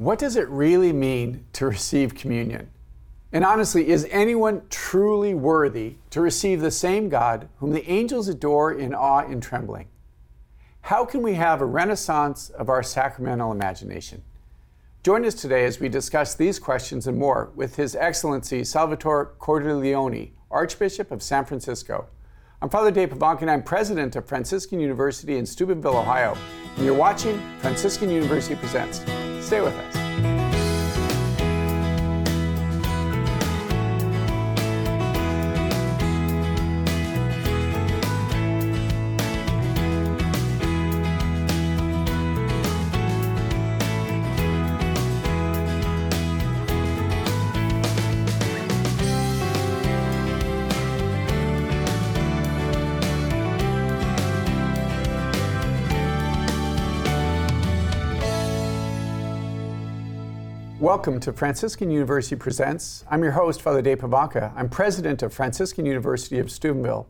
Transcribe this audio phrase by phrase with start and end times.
[0.00, 2.70] What does it really mean to receive communion?
[3.34, 8.72] And honestly, is anyone truly worthy to receive the same God whom the angels adore
[8.72, 9.88] in awe and trembling?
[10.80, 14.22] How can we have a renaissance of our sacramental imagination?
[15.02, 20.30] Join us today as we discuss these questions and more with His Excellency Salvatore Cordileone,
[20.50, 22.06] Archbishop of San Francisco.
[22.62, 26.38] I'm Father Dave Pivonka, and I'm president of Franciscan University in Steubenville, Ohio.
[26.76, 29.04] And you're watching Franciscan University Presents.
[29.50, 29.99] Stay with us.
[60.90, 63.04] Welcome to Franciscan University Presents.
[63.08, 64.52] I'm your host, Father Dave Pivonka.
[64.56, 67.06] I'm president of Franciscan University of Steubenville.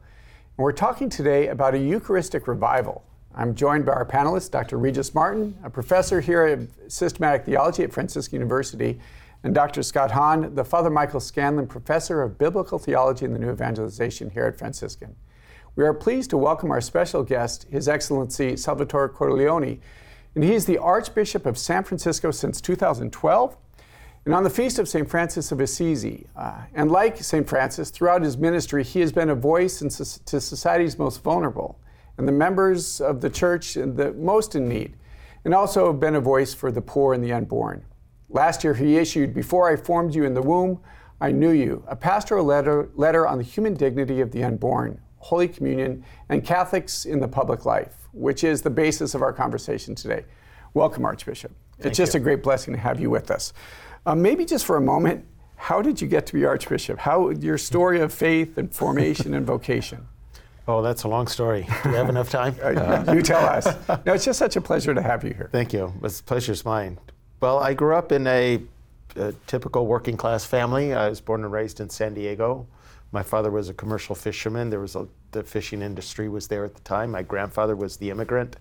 [0.58, 3.02] And we're talking today about a Eucharistic revival.
[3.34, 4.77] I'm joined by our panelists, Dr.
[4.77, 9.00] Regis Martin, a professor here at Systematic Theology at Franciscan University,
[9.44, 9.83] and Dr.
[9.83, 14.44] Scott Hahn, the Father Michael Scanlon Professor of Biblical Theology and the New Evangelization here
[14.44, 15.16] at Franciscan.
[15.74, 19.80] We are pleased to welcome our special guest, His Excellency Salvatore Cordileone,
[20.34, 23.56] and he is the Archbishop of San Francisco since 2012
[24.26, 25.08] and on the feast of St.
[25.08, 26.26] Francis of Assisi.
[26.36, 27.48] Uh, and like St.
[27.48, 31.80] Francis, throughout his ministry, he has been a voice in, to society's most vulnerable
[32.20, 34.94] and the members of the church the most in need,
[35.46, 37.82] and also been a voice for the poor and the unborn.
[38.28, 40.80] Last year, he issued Before I Formed You in the Womb,
[41.22, 45.48] I Knew You, a pastoral letter, letter on the human dignity of the unborn, Holy
[45.48, 50.27] Communion, and Catholics in the public life, which is the basis of our conversation today.
[50.74, 51.52] Welcome, Archbishop.
[51.78, 52.20] Thank it's just you.
[52.20, 53.55] a great blessing to have you with us.
[54.06, 55.24] Um, maybe just for a moment,
[55.56, 56.98] how did you get to be Archbishop?
[56.98, 60.06] How your story of faith and formation and vocation?
[60.68, 61.66] Oh, that's a long story.
[61.83, 62.55] Do we have enough time?
[62.62, 63.66] Uh, you tell us.
[64.06, 65.48] No, it's just such a pleasure to have you here.
[65.50, 65.92] Thank you.
[66.05, 67.00] It's a pleasure pleasure's mine.
[67.40, 68.62] Well, I grew up in a,
[69.16, 70.94] a typical working class family.
[70.94, 72.68] I was born and raised in San Diego.
[73.10, 74.70] My father was a commercial fisherman.
[74.70, 77.10] There was a, the fishing industry was there at the time.
[77.10, 78.56] My grandfather was the immigrant.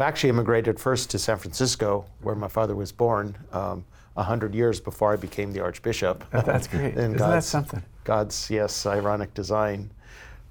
[0.00, 3.36] I actually immigrated first to San Francisco, where my father was born.
[3.52, 3.84] Um,
[4.16, 6.24] 100 years before I became the Archbishop.
[6.30, 6.94] That's great.
[6.96, 7.82] Isn't God's, that something?
[8.04, 9.90] God's, yes, ironic design.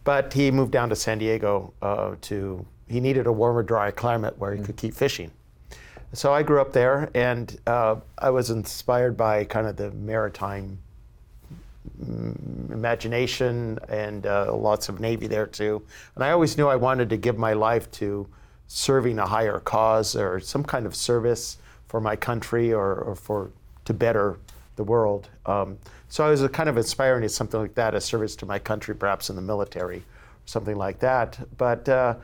[0.03, 4.37] But he moved down to San Diego uh, to, he needed a warmer, dry climate
[4.37, 4.65] where he mm.
[4.65, 5.31] could keep fishing.
[6.13, 10.77] So I grew up there and uh, I was inspired by kind of the maritime
[11.99, 15.81] mm, imagination and uh, lots of Navy there too.
[16.13, 18.27] And I always knew I wanted to give my life to
[18.67, 21.57] serving a higher cause or some kind of service
[21.95, 23.49] for my country or, or for
[23.85, 24.37] to better
[24.75, 25.29] the world.
[25.45, 25.77] Um,
[26.09, 28.93] so I was kind of aspiring to something like that, a service to my country,
[28.93, 30.03] perhaps in the military, or
[30.45, 31.39] something like that.
[31.57, 32.15] But uh,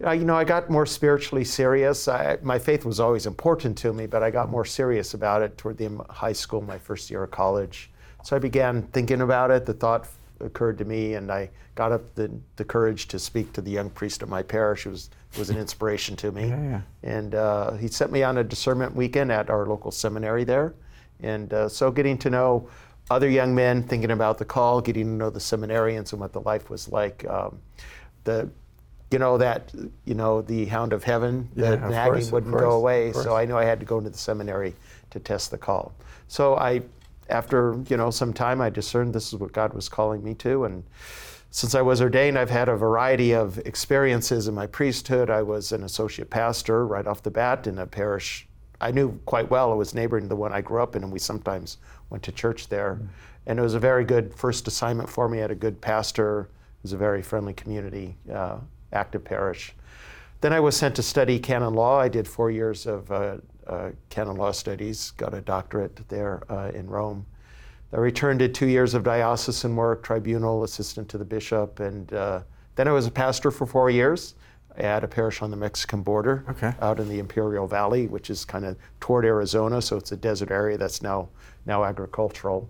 [0.00, 2.08] you know, I got more spiritually serious.
[2.08, 5.56] I, my faith was always important to me, but I got more serious about it
[5.56, 7.90] toward the high school, my first year of college.
[8.24, 9.64] So I began thinking about it.
[9.64, 10.08] The thought
[10.40, 13.90] occurred to me, and I got up the, the courage to speak to the young
[13.90, 14.86] priest of my parish.
[14.86, 16.48] It was, was an inspiration to me.
[16.48, 16.80] Yeah, yeah.
[17.02, 20.74] And uh, he sent me on a discernment weekend at our local seminary there.
[21.20, 22.68] And uh, so getting to know
[23.10, 26.40] other young men, thinking about the call, getting to know the seminarians and what the
[26.40, 27.24] life was like.
[27.28, 27.60] Um,
[28.24, 28.48] the
[29.10, 29.72] you know that
[30.06, 33.44] you know the hound of heaven yeah, the nagging course, wouldn't go away so i
[33.44, 34.74] knew i had to go into the seminary
[35.10, 35.94] to test the call
[36.26, 36.82] so i
[37.30, 40.64] after you know some time, I discerned this is what God was calling me to,
[40.64, 40.84] and
[41.54, 45.30] since I was ordained, I've had a variety of experiences in my priesthood.
[45.30, 48.48] I was an associate pastor right off the bat in a parish
[48.80, 49.72] I knew quite well.
[49.72, 51.78] It was neighboring the one I grew up in, and we sometimes
[52.10, 52.94] went to church there.
[52.94, 53.06] Mm-hmm.
[53.46, 55.38] And it was a very good first assignment for me.
[55.38, 56.40] I had a good pastor.
[56.40, 58.56] It was a very friendly community, uh,
[58.92, 59.76] active parish.
[60.40, 62.00] Then I was sent to study canon law.
[62.00, 63.36] I did four years of uh,
[63.68, 67.24] uh, canon law studies, got a doctorate there uh, in Rome.
[67.94, 72.40] I returned to two years of diocesan work, tribunal, assistant to the bishop, and uh,
[72.74, 74.34] then I was a pastor for four years
[74.76, 76.74] at a parish on the Mexican border okay.
[76.80, 80.50] out in the Imperial Valley, which is kind of toward Arizona, so it's a desert
[80.50, 81.28] area that's now,
[81.66, 82.68] now agricultural.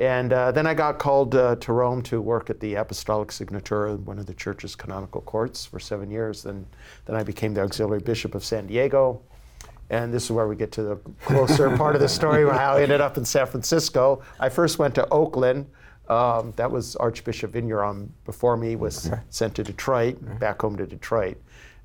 [0.00, 4.00] And uh, then I got called uh, to Rome to work at the Apostolic Signatura,
[4.00, 6.42] one of the church's canonical courts, for seven years.
[6.42, 6.66] Then,
[7.04, 9.22] then I became the auxiliary bishop of San Diego.
[9.90, 12.82] And this is where we get to the closer part of the story, how I
[12.82, 14.22] ended up in San Francisco.
[14.38, 15.66] I first went to Oakland.
[16.08, 21.36] Um, that was Archbishop Vigneron before me was sent to Detroit, back home to Detroit.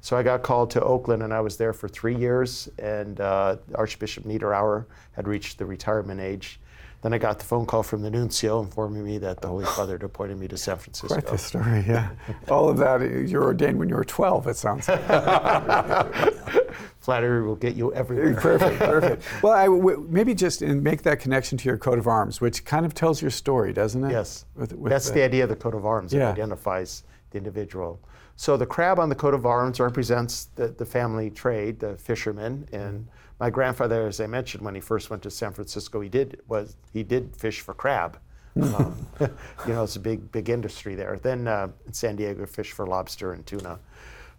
[0.02, 2.70] So I got called to Oakland, and I was there for three years.
[2.78, 6.60] And uh, Archbishop Niederauer had reached the retirement age.
[7.06, 9.94] Then I got the phone call from the nuncio informing me that the Holy Father
[9.94, 11.14] had appointed me to San Francisco.
[11.22, 12.10] Quite the story, yeah.
[12.50, 13.00] All of that,
[13.30, 15.06] you were ordained when you were 12, it sounds like.
[17.00, 18.34] Flattery will get you everywhere.
[18.42, 19.24] perfect, perfect.
[19.44, 22.66] Well, I w- maybe just in, make that connection to your coat of arms, which
[22.66, 24.10] kind of tells your story, doesn't it?
[24.10, 24.46] Yes.
[24.56, 26.12] With- with That's the, idea of the coat of arms.
[26.12, 28.00] It identifies the individual.
[28.36, 32.68] So the crab on the coat of arms represents the, the family trade, the fishermen.
[32.72, 33.08] And
[33.40, 36.76] my grandfather, as I mentioned, when he first went to San Francisco, he did was
[36.94, 38.20] he did fish for crab.
[38.62, 41.20] um, you know, it's a big big industry there.
[41.22, 43.80] Then uh, in San Diego, fish for lobster and tuna.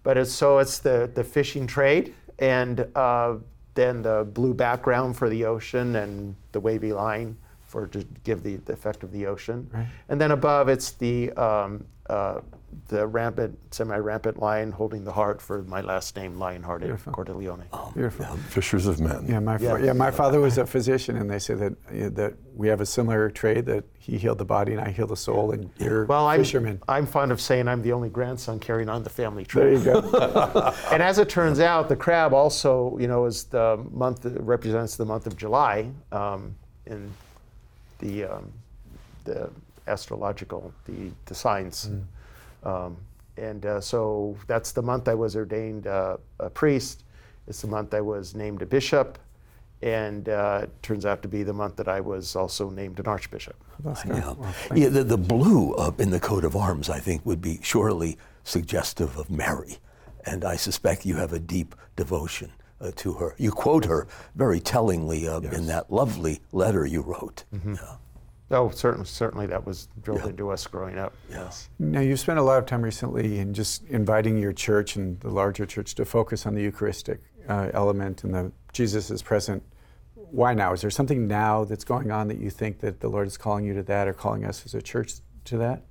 [0.02, 3.36] But it's so it's the the fishing trade, and uh,
[3.74, 7.36] then the blue background for the ocean and the wavy line
[7.76, 9.68] for to give the, the effect of the ocean.
[9.72, 9.86] Right.
[10.08, 12.40] And then above it's the um, uh,
[12.88, 17.12] the rampant, semi-rampant lion holding the heart for my last name, Lionhearted Beautiful.
[17.12, 17.64] Cordileone.
[17.94, 18.26] Beautiful.
[18.26, 19.24] Yeah, fishers of men.
[19.26, 19.78] Yeah, my, fa- Yeah.
[19.86, 22.86] yeah, my father was a physician, and they say that uh, that we have a
[22.86, 26.26] similar trade that he healed the body and I heal the soul, and you're Well,
[26.26, 26.80] I'm, fishermen.
[26.86, 29.78] I'm fond of saying I'm the only grandson carrying on the family There trade.
[29.78, 30.72] you go.
[30.92, 34.96] and as it turns out, the crab also, you know, is the month that represents
[34.96, 36.54] the month of July um,
[36.86, 37.10] in
[37.98, 38.52] the um,
[39.24, 39.50] the
[39.86, 41.90] astrological, the the signs.
[42.64, 42.96] Um,
[43.36, 47.04] and uh, so that's the month I was ordained uh, a priest.
[47.46, 49.18] It's the month I was named a bishop,
[49.82, 53.06] and uh, it turns out to be the month that I was also named an
[53.06, 53.56] archbishop.
[53.84, 54.16] That's good.
[54.16, 57.42] Yeah, Well, yeah the, the blue uh, in the coat of arms, I think, would
[57.42, 59.78] be surely suggestive of Mary.
[60.24, 62.50] And I suspect you have a deep devotion
[62.80, 63.34] uh, to her.
[63.38, 67.44] You quote her very tellingly uh, in that lovely letter you wrote.
[67.52, 67.96] Yeah.
[68.48, 71.14] Oh, certainly, certainly that was drilled into us growing up.
[71.28, 71.68] Yes.
[71.80, 75.30] Now, you've spent a lot of time recently in just inviting your church and the
[75.30, 79.64] larger church to focus on the Eucharistic uh, element and the Jesus is present.
[80.14, 80.72] Why now?
[80.72, 83.64] Is there something now that's going on that you think that the Lord is calling
[83.64, 85.14] you to that or calling us as a church
[85.46, 85.82] to that?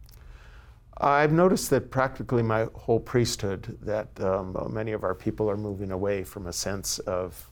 [0.97, 5.91] I've noticed that practically my whole priesthood, that um, many of our people are moving
[5.91, 7.49] away from a sense of,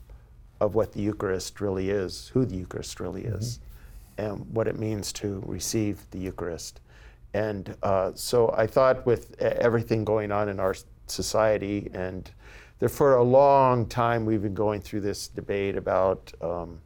[0.61, 3.59] of what the Eucharist really is, who the Eucharist really is,
[4.17, 6.79] and what it means to receive the Eucharist.
[7.33, 10.75] And uh, so I thought with everything going on in our
[11.07, 12.29] society, and
[12.79, 16.79] there for a long time we've been going through this debate about um,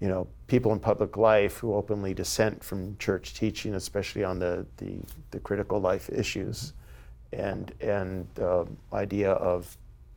[0.00, 4.66] you know, people in public life who openly dissent from church teaching, especially on the,
[4.78, 4.98] the,
[5.30, 6.72] the critical life issues,
[7.32, 9.76] and, and the idea of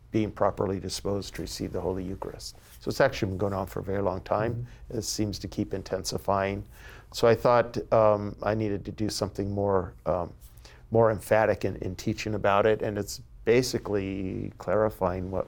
[0.09, 2.57] being properly disposed to receive the Holy Eucharist.
[2.79, 4.65] So it's actually been going on for a very long time.
[4.89, 6.63] It seems to keep intensifying.
[7.11, 10.33] So I thought um, I needed to do something more, um,
[10.89, 15.47] more emphatic in, in teaching about it, and it's basically clarifying what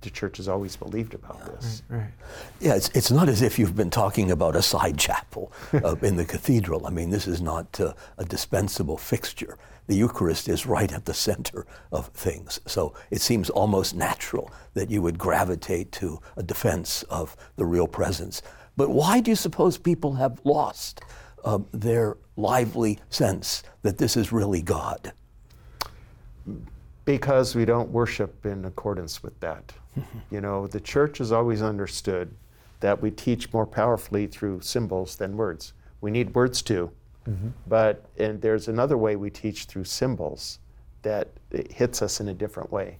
[0.00, 1.82] the church has always believed about this.
[1.88, 2.12] Right.
[2.60, 6.16] Yeah, it's, it's not as if you've been talking about a side chapel uh, in
[6.16, 6.86] the cathedral.
[6.86, 9.58] I mean, this is not uh, a dispensable fixture.
[9.88, 12.60] The Eucharist is right at the center of things.
[12.66, 17.88] So it seems almost natural that you would gravitate to a defense of the real
[17.88, 18.42] presence.
[18.76, 21.00] But why do you suppose people have lost
[21.44, 25.12] uh, their lively sense that this is really God?
[27.04, 29.72] Because we don't worship in accordance with that.
[30.30, 32.34] You know, the church has always understood
[32.80, 35.72] that we teach more powerfully through symbols than words.
[36.00, 36.90] We need words too,
[37.66, 40.60] but and there's another way we teach through symbols
[41.02, 42.98] that it hits us in a different way.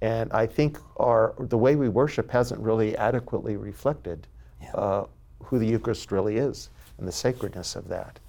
[0.00, 4.26] And I think our the way we worship hasn't really adequately reflected
[4.74, 5.04] uh,
[5.42, 8.20] who the Eucharist really is and the sacredness of that.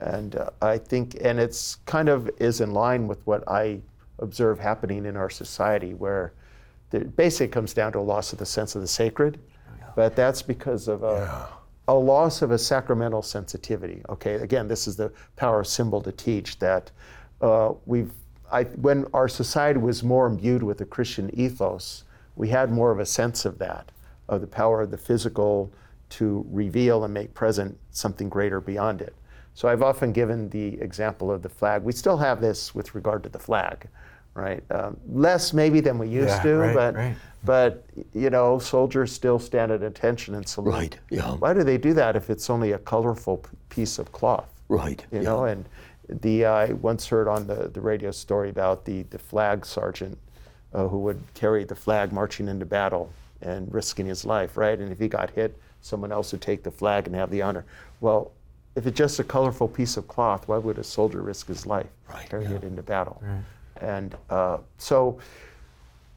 [0.00, 3.80] And uh, I think, and it's kind of is in line with what I
[4.18, 6.32] observe happening in our society, where
[6.90, 9.38] the, basically comes down to a loss of the sense of the sacred,
[9.96, 11.48] but that's because of a,
[11.88, 14.02] a loss of a sacramental sensitivity.
[14.08, 16.90] Okay, again, this is the power of symbol to teach that
[17.40, 18.12] uh, we've.
[18.52, 22.04] I, when our society was more imbued with the Christian ethos,
[22.36, 23.90] we had more of a sense of that,
[24.28, 25.72] of the power of the physical
[26.10, 29.14] to reveal and make present something greater beyond it.
[29.54, 31.82] So I've often given the example of the flag.
[31.82, 33.88] We still have this with regard to the flag,
[34.34, 34.62] right?
[34.70, 37.16] Um, less maybe than we used Yeah, to, right, but right.
[37.44, 40.72] but you know, soldiers still stand at attention and salute.
[40.72, 41.32] Right, yeah.
[41.32, 44.48] Why do they do that if it's only a colorful piece of cloth?
[44.68, 45.04] Right.
[45.12, 45.24] You yeah.
[45.24, 45.64] know, and
[46.08, 50.18] the I once heard on the, the radio story about the, the flag sergeant
[50.72, 53.10] uh, who would carry the flag marching into battle
[53.40, 54.78] and risking his life, right?
[54.78, 57.64] And if he got hit, someone else would take the flag and have the honor.
[58.00, 58.32] Well,
[58.74, 61.86] if it's just a colorful piece of cloth, why would a soldier risk his life
[62.12, 62.56] Right, carrying yeah.
[62.56, 63.22] it into battle?
[63.22, 63.40] Right.
[63.80, 65.18] And uh, so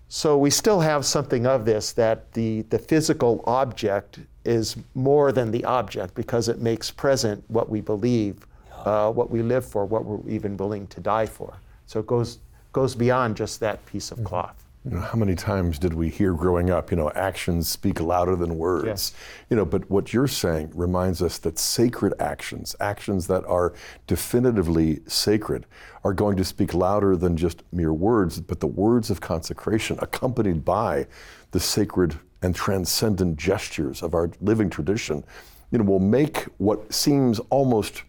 [0.09, 5.51] So we still have something of this that the, the physical object is more than
[5.51, 8.47] the object because it makes present what we believe,
[8.85, 11.57] uh, what we live for, what we're even willing to die for.
[11.87, 12.39] So it goes,
[12.71, 14.63] goes beyond just that piece of cloth.
[14.89, 18.37] You know, how many times did we hear growing up, you know, actions speak louder
[18.37, 18.85] than words?
[18.85, 19.13] Yes.
[19.49, 23.73] You know, but what you're saying reminds us that sacred actions, actions that are
[24.07, 25.65] definitively sacred,
[26.05, 30.63] are going to speak louder than just mere words, but the words of consecration accompanied
[30.63, 31.05] by
[31.51, 35.21] the sacred and transcendent gestures of our living tradition,
[35.69, 38.03] you know, will make what seems almost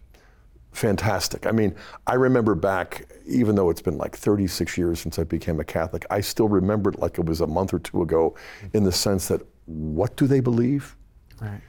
[0.71, 1.45] fantastic.
[1.45, 1.75] I mean,
[2.07, 6.05] I remember back, even though it's been like 36 years since I became a Catholic,
[6.09, 8.35] I still remember it like it was a month or two ago
[8.73, 10.95] in the sense that what do they believe?
[11.41, 11.61] Right.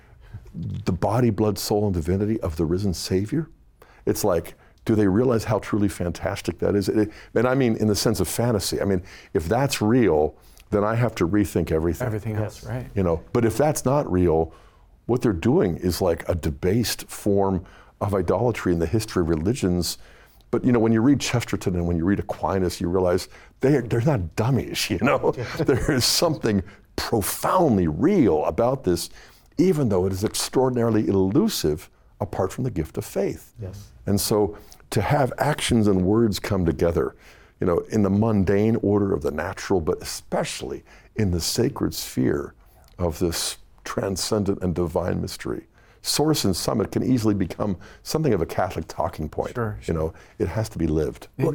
[0.55, 3.49] The body, blood, soul, and divinity of the risen Savior?
[4.07, 6.88] It's like, do they realize how truly fantastic that is?
[6.88, 8.81] It- and I mean, in the sense of fantasy.
[8.81, 9.02] I mean,
[9.35, 10.35] if that's real,
[10.71, 12.07] then I have to rethink everything.
[12.07, 12.88] Everything else, right?
[12.95, 14.52] You know, but if that's not real,
[15.07, 17.64] what they're doing is like a debased form
[18.00, 19.99] of idolatry in the history of religions.
[20.50, 23.28] But you know, when you read Chesterton and when you read Aquinas, you realize
[23.61, 24.90] they are, they're not dummies.
[24.90, 26.62] You know, there is something
[26.97, 29.11] profoundly real about this,
[29.59, 31.88] even though it is extraordinarily elusive
[32.21, 33.54] apart from the gift of faith.
[33.61, 33.88] Yes.
[34.07, 34.59] And so
[34.90, 37.14] to have actions and words come together,
[37.61, 40.83] you know, in the mundane order of the natural, but especially
[41.16, 42.54] in the sacred sphere
[42.99, 45.66] of this transcendent and divine mystery.
[46.02, 49.54] Source and summit can easily become something of a Catholic talking point.
[49.54, 51.28] Sure, You know, it has to be lived.
[51.38, 51.54] Well,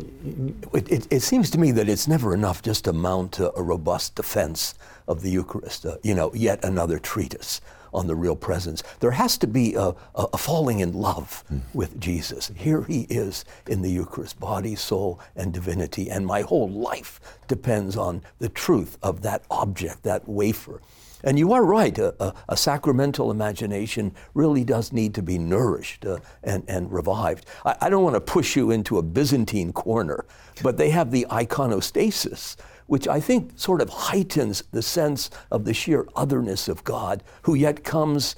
[0.74, 3.64] it, it, it seems to me that it's never enough just to mount a, a
[3.64, 4.76] robust defense
[5.08, 7.60] of the Eucharist, uh, you know, yet another treatise
[7.96, 8.84] on the real presence.
[9.00, 12.52] There has to be a, a, a falling in love with Jesus.
[12.56, 17.96] Here he is in the Eucharist, body, soul, and divinity, and my whole life depends
[17.96, 20.82] on the truth of that object, that wafer.
[21.26, 26.06] And you are right, a, a, a sacramental imagination really does need to be nourished
[26.06, 27.48] uh, and, and revived.
[27.66, 30.26] I, I don't want to push you into a Byzantine corner,
[30.62, 32.56] but they have the iconostasis,
[32.86, 37.56] which I think sort of heightens the sense of the sheer otherness of God, who
[37.56, 38.36] yet comes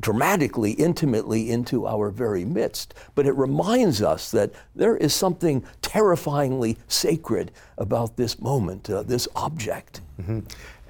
[0.00, 2.92] dramatically, intimately into our very midst.
[3.14, 9.28] But it reminds us that there is something terrifyingly sacred about this moment, uh, this
[9.36, 10.00] object.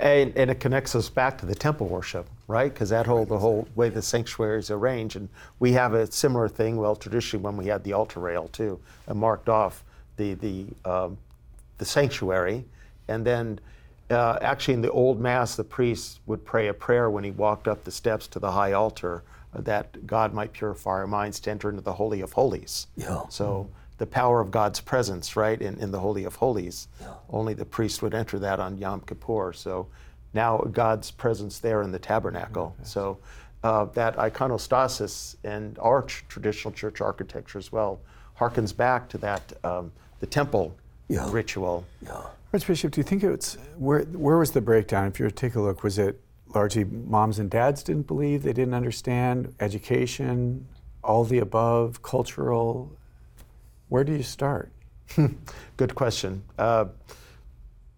[0.02, 2.74] And, and it connects us back to the temple worship, right?
[2.74, 5.28] Because that whole the whole way the sanctuary is arranged, and
[5.60, 6.76] we have a similar thing.
[6.76, 9.84] Well, traditionally, when we had the altar rail too, and marked off
[10.16, 11.18] the the um,
[11.78, 12.64] the sanctuary,
[13.06, 13.60] and then
[14.10, 17.68] uh, actually in the old mass, the priest would pray a prayer when he walked
[17.68, 19.22] up the steps to the high altar
[19.54, 22.88] that God might purify our minds to enter into the holy of holies.
[22.96, 23.22] Yeah.
[23.28, 23.68] So
[23.98, 26.88] the power of God's presence, right, in, in the Holy of Holies.
[27.30, 29.52] Only the priest would enter that on Yom Kippur.
[29.52, 29.86] So
[30.34, 32.74] now God's presence there in the tabernacle.
[32.82, 33.18] So
[33.62, 38.00] uh, that iconostasis and our tr- traditional church architecture as well
[38.38, 40.74] harkens back to that, um, the temple
[41.08, 41.28] Yeah.
[41.30, 41.84] ritual.
[42.02, 42.22] Yeah.
[42.52, 45.06] Archbishop, do you think it's where where was the breakdown?
[45.06, 46.20] If you were to take a look, was it
[46.54, 50.66] largely moms and dads didn't believe, they didn't understand, education,
[51.04, 52.90] all the above, cultural?
[53.92, 54.72] Where do you start?
[55.76, 56.42] Good question.
[56.58, 56.86] Uh,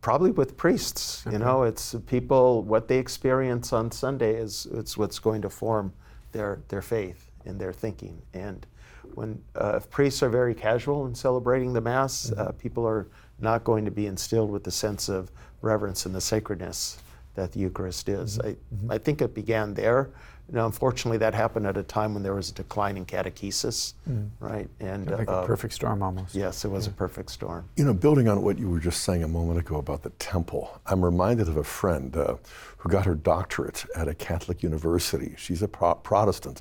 [0.01, 1.23] probably with priests.
[1.31, 5.93] You know, it's people what they experience on Sunday is it's what's going to form
[6.33, 8.21] their their faith and their thinking.
[8.33, 8.67] And
[9.15, 13.07] when uh, if priests are very casual in celebrating the mass, uh, people are
[13.39, 15.31] not going to be instilled with the sense of
[15.63, 16.99] reverence and the sacredness
[17.37, 18.41] that the Eucharist is.
[18.41, 18.57] I,
[18.89, 20.11] I think it began there.
[20.53, 23.95] Now, unfortunately, that happened at a time when there was a decline in catechesis,
[24.41, 24.69] right?
[24.79, 26.35] And Like uh, a perfect storm almost.
[26.35, 27.65] Yes, it was a perfect storm.
[27.77, 30.81] You know, building on what you were just saying a moment ago about the temple,
[30.87, 32.37] I'm reminded of a friend uh,
[32.77, 35.35] who got her doctorate at a Catholic university.
[35.39, 36.61] She's a pro- Protestant,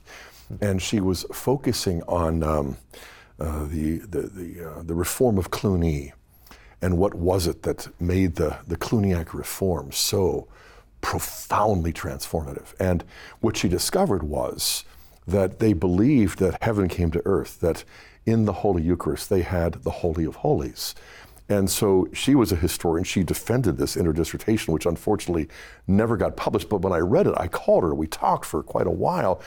[0.62, 2.78] and she was focusing on um,
[3.40, 6.14] uh, the the the, uh, the reform of Cluny,
[6.82, 10.48] and what was it that made the the Cluniac reform so
[11.04, 12.74] profoundly transformative?
[12.80, 13.04] And
[13.42, 14.84] what she discovered was
[15.28, 17.84] that they believed that heaven came to earth, that
[18.26, 20.96] in the Holy Eucharist they had the Holy of Holies.
[21.50, 23.04] And so she was a historian.
[23.04, 25.50] She defended this in her dissertation, which unfortunately
[25.88, 26.70] never got published.
[26.70, 27.94] But when I read it, I called her.
[27.94, 29.42] We talked for quite a while.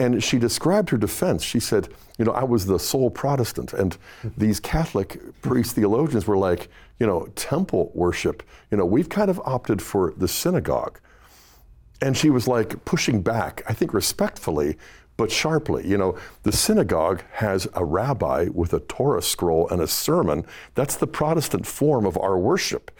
[0.00, 1.44] And she described her defense.
[1.44, 1.88] She said,
[2.18, 3.96] You know, I was the sole Protestant, and
[4.36, 9.38] these Catholic priest theologians were like, You know, temple worship, you know, we've kind of
[9.44, 10.98] opted for the synagogue.
[12.00, 14.78] And she was like pushing back, I think respectfully,
[15.18, 15.86] but sharply.
[15.86, 20.46] You know, the synagogue has a rabbi with a Torah scroll and a sermon.
[20.74, 22.90] That's the Protestant form of our worship.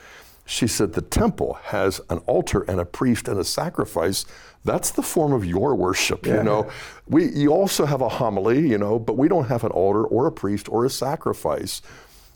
[0.44, 4.25] She said, the temple has an altar and a priest and a sacrifice.
[4.64, 6.70] That's the form of your worship, you know.
[7.09, 10.26] We, you also have a homily, you know, but we don't have an altar or
[10.26, 11.82] a priest or a sacrifice.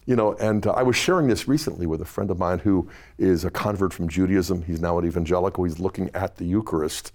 [0.07, 2.89] You know, and uh, I was sharing this recently with a friend of mine who
[3.19, 4.63] is a convert from Judaism.
[4.63, 5.65] He's now an evangelical.
[5.65, 7.13] He's looking at the Eucharist.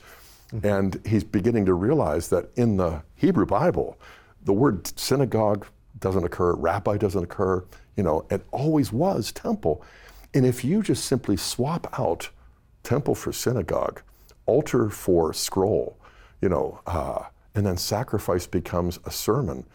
[0.64, 3.98] And he's beginning to realize that in the Hebrew Bible,
[4.44, 5.68] the word synagogue
[6.00, 7.64] doesn't occur, rabbi doesn't occur,
[7.96, 9.84] you know, it always was temple.
[10.34, 12.30] And if you just simply swap out
[12.84, 14.02] temple for synagogue,
[14.46, 15.98] altar for scroll,
[16.42, 17.24] you know, uh,
[17.56, 19.66] and then sacrifice becomes a sermon,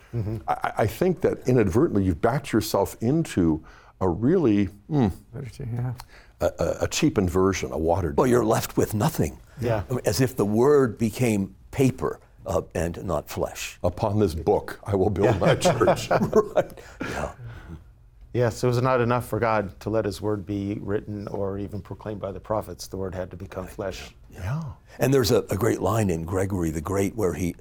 [0.47, 3.65] I, I think that inadvertently you've backed yourself into
[4.01, 5.11] a really mm,
[5.59, 5.93] yeah.
[6.41, 9.39] a, a- a cheapened version, a watered Well, you're left with nothing.
[9.61, 9.83] Yeah.
[9.91, 13.79] I mean, as if the word became paper uh, and not flesh.
[13.83, 16.11] Upon this book, I will build my church.
[16.11, 16.79] right.
[17.01, 17.33] Yeah.
[18.35, 21.81] Yes, it was not enough for God to let His word be written or even
[21.81, 22.89] proclaimed by the prophets.
[22.89, 24.11] The word had to become flesh.
[24.33, 24.61] yeah.
[24.99, 27.55] And there's a, a great line in Gregory the Great where he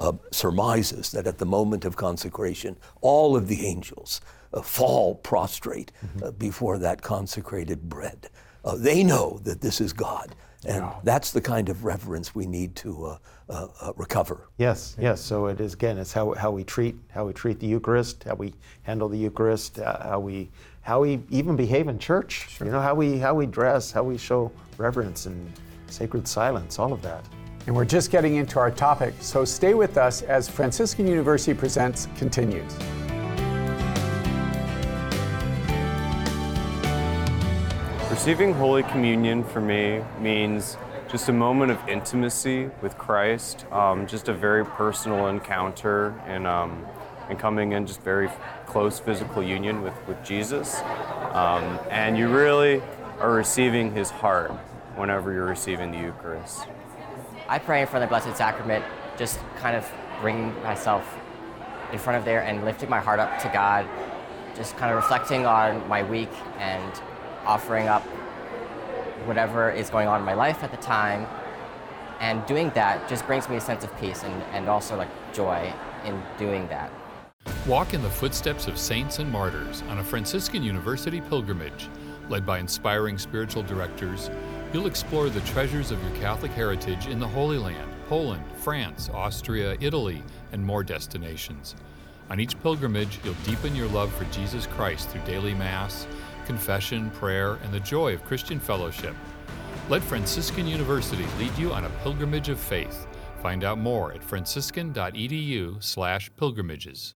[0.00, 4.20] uh, surmises that at the moment of consecration, all of the angels
[4.52, 5.92] uh, fall prostrate
[6.22, 8.28] uh, before that consecrated bread.
[8.64, 10.34] Uh, they know that this is God.
[10.66, 13.18] And that's the kind of reverence we need to uh,
[13.48, 14.48] uh, uh, recover.
[14.58, 15.20] Yes, yes.
[15.20, 15.96] So it is again.
[15.96, 19.78] It's how, how we treat how we treat the Eucharist, how we handle the Eucharist,
[19.78, 20.50] uh, how we
[20.82, 22.48] how we even behave in church.
[22.60, 25.52] You know how we how we dress, how we show reverence and
[25.86, 26.80] sacred silence.
[26.80, 27.24] All of that.
[27.66, 32.06] And we're just getting into our topic, so stay with us as Franciscan University Presents
[32.16, 32.72] continues.
[38.16, 44.28] Receiving Holy Communion for me means just a moment of intimacy with Christ, um, just
[44.28, 46.86] a very personal encounter, and um,
[47.28, 48.30] and coming in just very
[48.64, 50.80] close physical union with with Jesus,
[51.32, 52.80] um, and you really
[53.20, 54.50] are receiving His heart
[54.96, 56.66] whenever you're receiving the Eucharist.
[57.50, 58.82] I pray of the Blessed Sacrament,
[59.18, 59.86] just kind of
[60.22, 61.04] bringing myself
[61.92, 63.86] in front of there and lifting my heart up to God,
[64.56, 66.90] just kind of reflecting on my week and
[67.46, 68.02] offering up
[69.26, 71.26] whatever is going on in my life at the time.
[72.20, 75.72] And doing that just brings me a sense of peace and, and also like joy
[76.04, 76.90] in doing that.
[77.66, 81.88] Walk in the footsteps of saints and martyrs on a Franciscan University pilgrimage.
[82.28, 84.30] Led by inspiring spiritual directors,
[84.72, 89.76] you'll explore the treasures of your Catholic heritage in the Holy Land, Poland, France, Austria,
[89.80, 91.76] Italy, and more destinations.
[92.30, 96.08] On each pilgrimage, you'll deepen your love for Jesus Christ through daily Mass,
[96.46, 99.14] confession, prayer, and the joy of Christian fellowship.
[99.88, 103.06] Let Franciscan University lead you on a pilgrimage of faith.
[103.42, 107.12] Find out more at franciscan.edu/slash pilgrimages.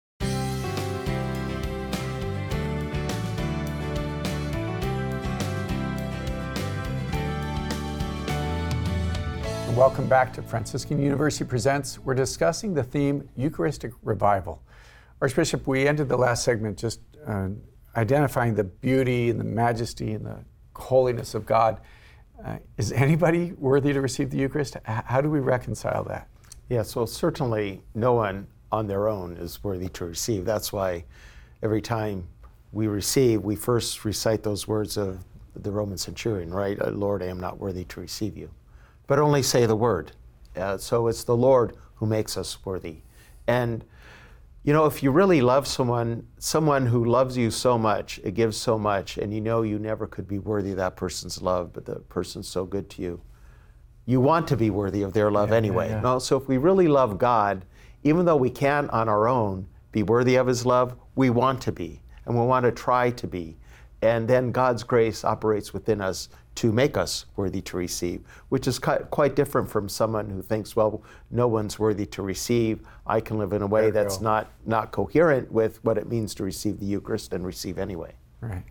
[9.75, 12.01] Welcome back to Franciscan University Presents.
[12.01, 14.61] We're discussing the theme Eucharistic Revival.
[15.23, 17.51] Archbishop, we ended the last segment just uh,
[17.97, 20.39] identifying the beauty and the majesty and the
[20.75, 21.81] holiness of God.
[22.45, 24.77] Uh, is anybody worthy to receive the Eucharist?
[24.85, 26.29] How do we reconcile that?
[26.69, 30.45] Yes, well, certainly no one on their own is worthy to receive.
[30.45, 31.05] That's why
[31.63, 32.29] every time
[32.71, 35.25] we receive, we first recite those words of
[35.57, 36.81] the Roman centurion, right?
[36.81, 38.51] "Uh, Lord, I am not worthy to receive you.
[39.07, 40.13] But only say the word.
[40.55, 42.99] Uh, so it's the Lord who makes us worthy.
[43.47, 43.85] And,
[44.69, 48.55] you know, if you really love someone, someone who loves you so much, it gives
[48.55, 51.87] so much, and you know you never could be worthy of that person's love, but
[51.87, 53.19] the person's so good to you,
[54.05, 55.89] you want to be worthy of their love anyway.
[55.89, 56.03] yeah.
[56.03, 57.65] No, so if we really love God,
[58.03, 61.73] even though we can't on our own be worthy of His love, we want to
[61.73, 63.57] be, and we want to try to be.
[64.03, 68.79] And then God's grace operates within us to make us worthy to receive, which is
[68.79, 72.81] quite different from someone who thinks, well, no one's worthy to receive.
[73.07, 76.45] I can live in a way that's not, not coherent with what it means to
[76.45, 78.13] receive the Eucharist and receive anyway.
[78.41, 78.65] Right.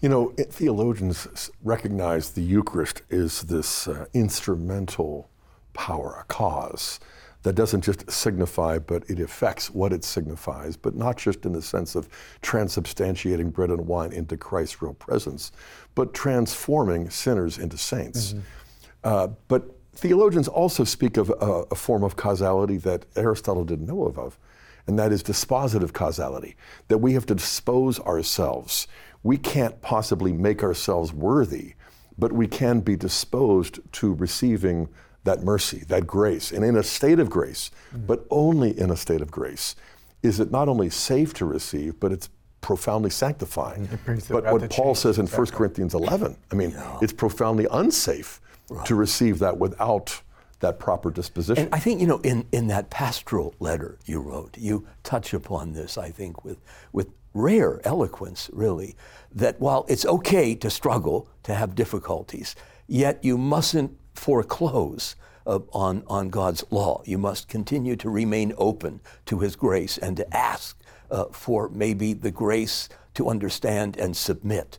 [0.00, 5.28] You know, it- theologians recognize the Eucharist is this uh, instrumental
[5.74, 6.98] power, a cause
[7.48, 11.62] that doesn't just signify, but it affects what it signifies, but not just in the
[11.62, 12.06] sense of
[12.42, 15.50] transubstantiating bread and wine into Christ's real presence,
[15.94, 18.34] but transforming sinners into saints.
[19.02, 24.04] Uh, but theologians also speak of a, a form of causality that Aristotle didn't know
[24.04, 24.38] of,
[24.86, 26.54] and that is dispositive causality,
[26.88, 28.88] that we have to dispose ourselves.
[29.22, 31.76] We can't possibly make ourselves worthy,
[32.18, 34.90] but we can be disposed to receiving
[35.28, 36.52] that mercy, that grace.
[36.52, 39.76] And in a state of grace, but only in a state of grace,
[40.22, 42.30] is it not only safe to receive, but it's
[42.62, 43.88] profoundly sanctifying.
[44.04, 48.40] brings But what Paul change, says in 1 Corinthians 11, I mean, it's profoundly unsafe
[48.86, 50.22] to receive that without
[50.60, 51.66] that proper disposition.
[51.66, 55.74] And I think, you know, in, in that pastoral letter you wrote, you touch upon
[55.74, 56.58] this, I think, with,
[56.92, 58.96] with rare eloquence, really,
[59.30, 62.56] that while it's okay to struggle, to have difficulties,
[62.88, 67.02] yet you mustn't foreclose uh, on, on God's law.
[67.04, 70.78] You must continue to remain open to His grace and to ask
[71.10, 74.78] uh, for maybe the grace to understand and submit.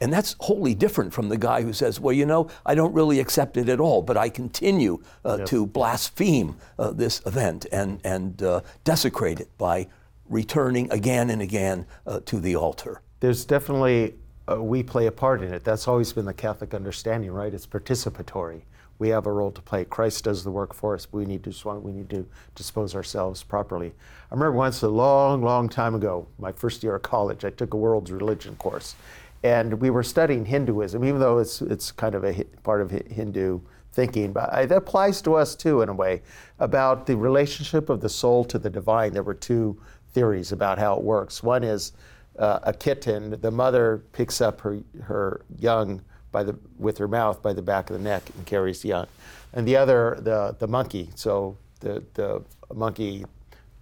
[0.00, 3.20] And that's wholly different from the guy who says, well, you know, I don't really
[3.20, 8.42] accept it at all, but I continue uh, to blaspheme uh, this event and, and
[8.42, 9.88] uh, desecrate it by
[10.28, 13.00] returning again and again uh, to the altar.
[13.20, 14.14] There's definitely,
[14.50, 15.64] uh, we play a part in it.
[15.64, 17.54] That's always been the Catholic understanding, right?
[17.54, 18.62] It's participatory.
[18.98, 19.84] We have a role to play.
[19.84, 21.06] Christ does the work for us.
[21.06, 23.92] But we need to we need to dispose ourselves properly.
[24.30, 27.74] I remember once a long, long time ago, my first year of college, I took
[27.74, 28.94] a world's religion course,
[29.42, 33.60] and we were studying Hinduism, even though it's it's kind of a part of Hindu
[33.92, 36.20] thinking, but it applies to us too in a way
[36.58, 39.12] about the relationship of the soul to the divine.
[39.12, 39.80] There were two
[40.12, 41.42] theories about how it works.
[41.42, 41.92] One is
[42.38, 46.02] uh, a kitten, the mother picks up her her young
[46.34, 49.06] by the with her mouth by the back of the neck and carries the young,
[49.54, 51.08] and the other the the monkey.
[51.14, 52.42] So the the
[52.74, 53.24] monkey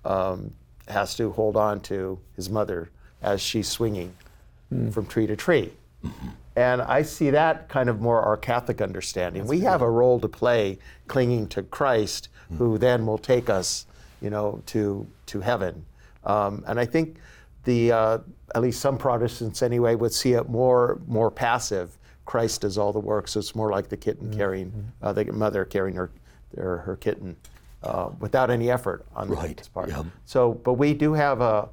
[0.05, 0.53] um,
[0.87, 2.91] has to hold on to his mother
[3.23, 4.13] as she's swinging
[4.91, 5.73] from tree to tree.
[6.57, 9.47] And I see that kind of more our Catholic understanding.
[9.47, 13.87] we have a role to play clinging to Christ, who then will take us,
[14.21, 15.87] you know, to, to heaven.
[16.25, 17.17] Um, and I think
[17.65, 18.19] the, uh,
[18.55, 21.97] at least some Protestants anyway, would see it more, more passive.
[22.33, 25.67] Christ does all the work, so it's more like the kitten carrying, uh, the mother
[25.67, 26.11] carrying her,
[26.57, 27.37] her, her kitten
[27.83, 29.91] uh, without any effort on the Right, kitten's part.
[29.91, 30.03] yeah.
[30.25, 31.69] So, but we do have a,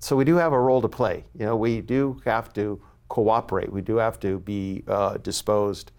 [0.00, 1.24] so we do have a role to play.
[1.38, 3.72] You know, we do have to cooperate.
[3.72, 5.90] We do have to be uh, disposed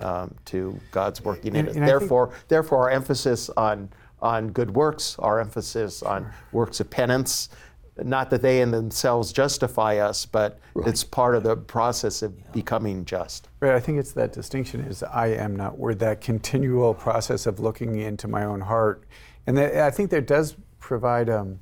[0.00, 1.70] um, to God's working in it.
[1.70, 3.88] I think- Therefore, therefore, our emphasis on
[4.20, 7.48] on good works, our emphasis on works of penance.
[7.96, 13.04] Not that they in themselves justify us, but it's part of the process of becoming
[13.04, 13.48] just.
[13.60, 17.60] Right, I think it's that distinction is I am not word, that continual process of
[17.60, 19.04] looking into my own heart.
[19.46, 21.60] And that, I think that does provide um,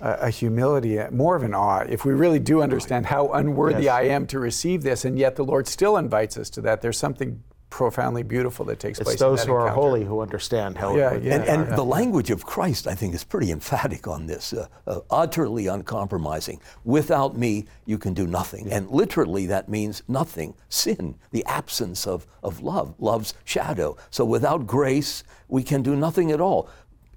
[0.00, 3.84] a, a humility, uh, more of an awe, if we really do understand how unworthy
[3.84, 3.94] Yes.
[3.94, 6.80] I am to receive this, and yet the Lord still invites us to that.
[6.80, 7.42] There's something
[7.74, 10.94] profoundly beautiful that takes place It's in those that who are holy who understand how.
[10.94, 11.34] Yeah, yeah.
[11.34, 15.00] And, and the language of Christ, I think, is pretty emphatic on this, uh, uh,
[15.10, 16.60] utterly uncompromising.
[16.84, 18.70] Without me, you can do nothing.
[18.70, 20.54] And literally, that means nothing.
[20.68, 23.96] Sin, the absence of, of love, love's shadow.
[24.08, 26.70] So without grace, we can do nothing at all.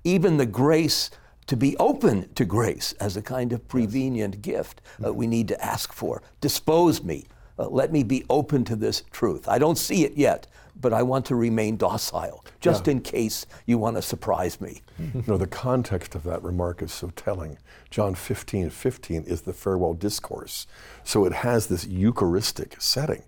[0.03, 1.11] Even the grace
[1.45, 5.63] to be open to grace as a kind of prevenient gift, uh, we need to
[5.63, 6.23] ask for.
[6.41, 7.27] Dispose me.
[7.59, 9.47] Uh, let me be open to this truth.
[9.47, 10.47] I don't see it yet,
[10.79, 14.81] but I want to remain docile, just in case you want to surprise me.
[14.99, 17.57] You know, the context of that remark is so telling.
[17.89, 20.67] John 15, 15 is the farewell discourse.
[21.03, 23.23] So it has this Eucharistic setting.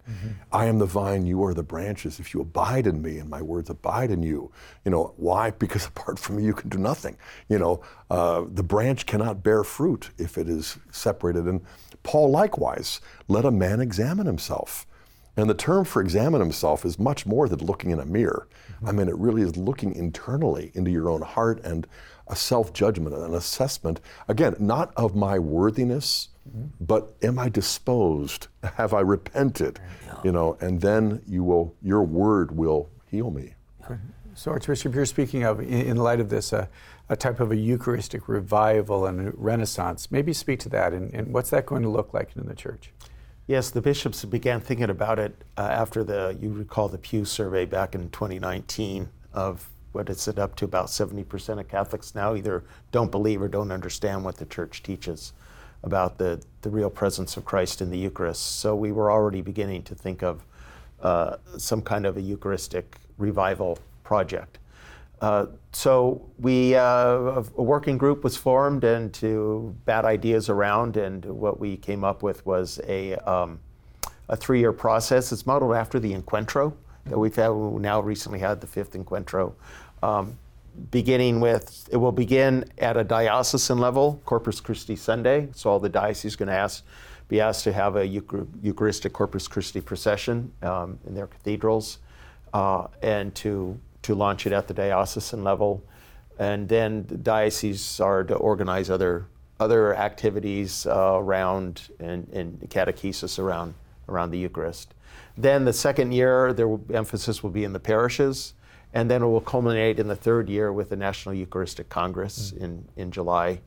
[0.52, 2.20] I am the vine, you are the branches.
[2.20, 4.52] If you abide in me and my words abide in you,
[4.86, 5.52] you know, why?
[5.60, 7.18] Because apart from me, you can do nothing.
[7.48, 11.46] You know, uh, the branch cannot bear fruit if it is separated.
[11.46, 11.62] And
[12.04, 14.86] Paul likewise, let a man examine himself.
[15.38, 18.48] And the term for examine himself is much more than looking in a mirror.
[18.86, 21.88] I mean, it really is looking internally into your own heart and
[22.28, 26.30] a self judgment, an assessment, again, not of my worthiness,
[26.80, 28.48] but am I disposed?
[28.76, 29.80] Have I repented?
[30.24, 33.54] You know, and then you will, your word will heal me.
[34.40, 36.68] So, Archbishop, you're speaking of, in, light of this, uh,
[37.10, 40.10] a type of a Eucharistic revival and renaissance.
[40.12, 42.94] Maybe speak to that, and, and what's that going to look like in the church?
[43.48, 47.66] Yes, the bishops began thinking about it uh, after the, you recall the Pew survey
[47.66, 52.64] back in 2019 of what it's it up to about 70% of Catholics now either
[52.94, 55.34] don't believe or don't understand what the church teaches
[55.84, 58.62] about the, the real presence of Christ in the Eucharist.
[58.62, 60.46] So we were already beginning to think of
[61.02, 63.78] uh, some kind of a Eucharistic revival
[64.10, 64.58] project.
[65.22, 65.94] Uh, so
[66.40, 71.78] we uh, a working group was formed and to bat ideas around, and what we
[71.78, 73.60] came up with was a um,
[74.30, 75.32] a three-year process.
[75.32, 76.74] It's modeled after the Encuentro
[77.06, 77.50] that we've had.
[77.50, 79.54] We now recently had the fifth Encuentro.
[80.02, 80.38] Um,
[80.92, 85.50] beginning with, it will begin at a diocesan level, Corpus Christi Sunday.
[85.54, 86.86] So all the dioceses going to ask,
[87.28, 92.00] be asked to have a Eucharistic Corpus Christi procession um, in their cathedrals,
[92.54, 93.78] uh, and to
[94.10, 95.84] to launch it at the diocesan level,
[96.40, 99.28] and then the dioceses are to organize other
[99.60, 103.76] other activities uh, around and, and catechesis around
[104.08, 104.96] around the Eucharist.
[105.38, 108.56] Then the second year, will, emphasis will be in the parishes,
[108.94, 112.84] and then it will culminate in the third year with the National Eucharistic Congress in
[112.96, 113.62] in July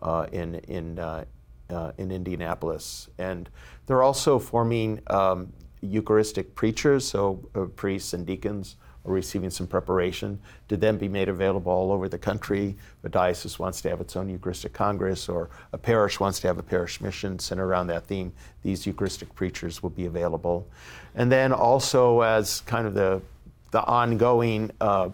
[0.00, 1.24] uh, in in uh,
[1.70, 3.50] uh, in Indianapolis, and
[3.86, 10.38] they're also forming um, Eucharistic preachers, so uh, priests and deacons are receiving some preparation
[10.68, 12.76] to then be made available all over the country.
[13.04, 16.58] A diocese wants to have its own Eucharistic Congress, or a parish wants to have
[16.58, 18.32] a parish mission centered around that theme.
[18.62, 20.68] These Eucharistic preachers will be available,
[21.14, 23.22] and then also as kind of the
[23.70, 25.10] the ongoing uh,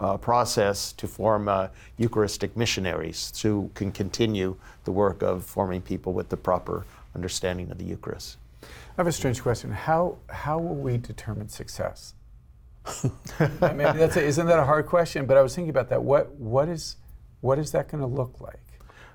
[0.00, 1.68] uh, process to form uh,
[1.98, 7.78] Eucharistic missionaries who can continue the work of forming people with the proper understanding of
[7.78, 8.38] the Eucharist.
[8.62, 8.66] I
[8.96, 9.70] have a strange question.
[9.70, 12.14] How how will we determine success?
[13.60, 15.26] I mean, that's a, isn't that a hard question?
[15.26, 16.02] But I was thinking about that.
[16.02, 16.96] What what is
[17.40, 18.58] what is that going to look like?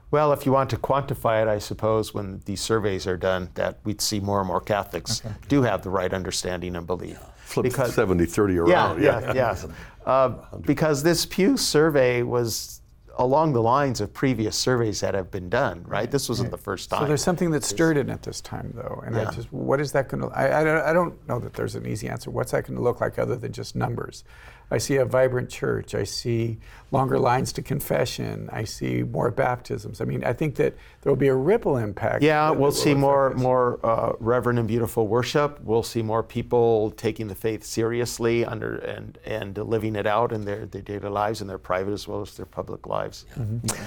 [0.10, 3.80] Well, if you want to quantify it, I suppose when these surveys are done, that
[3.84, 7.20] we'd see more and more Catholics do have the right understanding and belief.
[7.40, 9.04] Flip Because- 70 30 Yeah, around.
[9.04, 9.56] yeah, yeah.
[10.08, 10.30] Uh,
[10.62, 12.80] because this Pew survey was
[13.18, 16.10] along the lines of previous surveys that have been done, right?
[16.10, 17.02] This wasn't the first time.
[17.02, 19.92] So there's something that stirred it at this time, though, and I just what is
[19.94, 20.28] that going to?
[20.30, 22.30] I, I don't know that there's an easy answer.
[22.30, 24.24] What's that going to look like other than just numbers?
[24.70, 25.96] I see a vibrant church.
[25.96, 26.58] I see
[26.92, 28.50] longer lines to confession.
[28.52, 30.02] I see more baptisms.
[30.02, 32.22] I mean, I think that there will be a ripple impact.
[32.24, 33.42] Yeah, we'll see more us.
[33.42, 35.60] more uh, reverent and beautiful worship.
[35.64, 40.44] We'll see more people taking the faith seriously under and and living it out in
[40.46, 43.26] their, their daily lives, in their private as well as their public lives.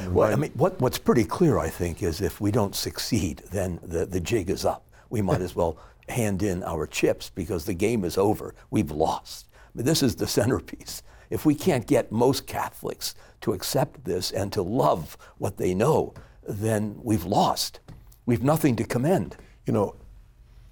[0.09, 3.81] Well, I mean, what, what's pretty clear, I think, is if we don't succeed, then
[3.83, 4.87] the, the jig is up.
[5.11, 8.55] We might as well hand in our chips because the game is over.
[8.71, 9.47] We've lost.
[9.75, 11.03] Mean, this is the centerpiece.
[11.31, 16.15] If we can't get most Catholics to accept this and to love what they know,
[16.47, 17.81] then we've lost.
[18.27, 19.37] We've nothing to commend.
[19.67, 19.97] You know,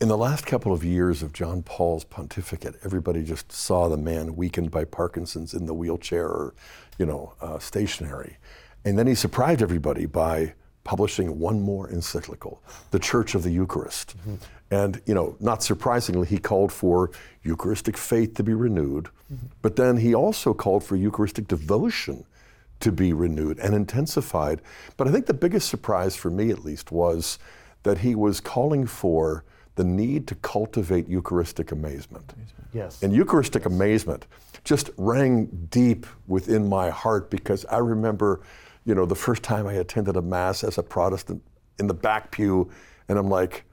[0.00, 4.36] in the last couple of years of John Paul's pontificate, everybody just saw the man
[4.36, 6.54] weakened by Parkinson's in the wheelchair or,
[6.98, 8.38] you know, uh, stationary.
[8.84, 14.14] And then he surprised everybody by publishing one more encyclical, The Church of the Eucharist.
[14.70, 17.10] And, you know, not surprisingly, he called for
[17.42, 19.46] Eucharistic faith to be renewed, mm-hmm.
[19.62, 22.24] but then he also called for Eucharistic devotion
[22.80, 24.60] to be renewed and intensified.
[24.96, 27.38] But I think the biggest surprise for me, at least, was
[27.82, 29.44] that he was calling for
[29.76, 32.34] the need to cultivate Eucharistic amazement.
[32.72, 33.02] Yes.
[33.02, 34.26] And Eucharistic amazement
[34.64, 38.40] just rang deep within my heart because I remember,
[38.84, 41.42] you know, the first time I attended a Mass as a Protestant
[41.78, 42.70] in the back pew,
[43.08, 43.64] and I'm like,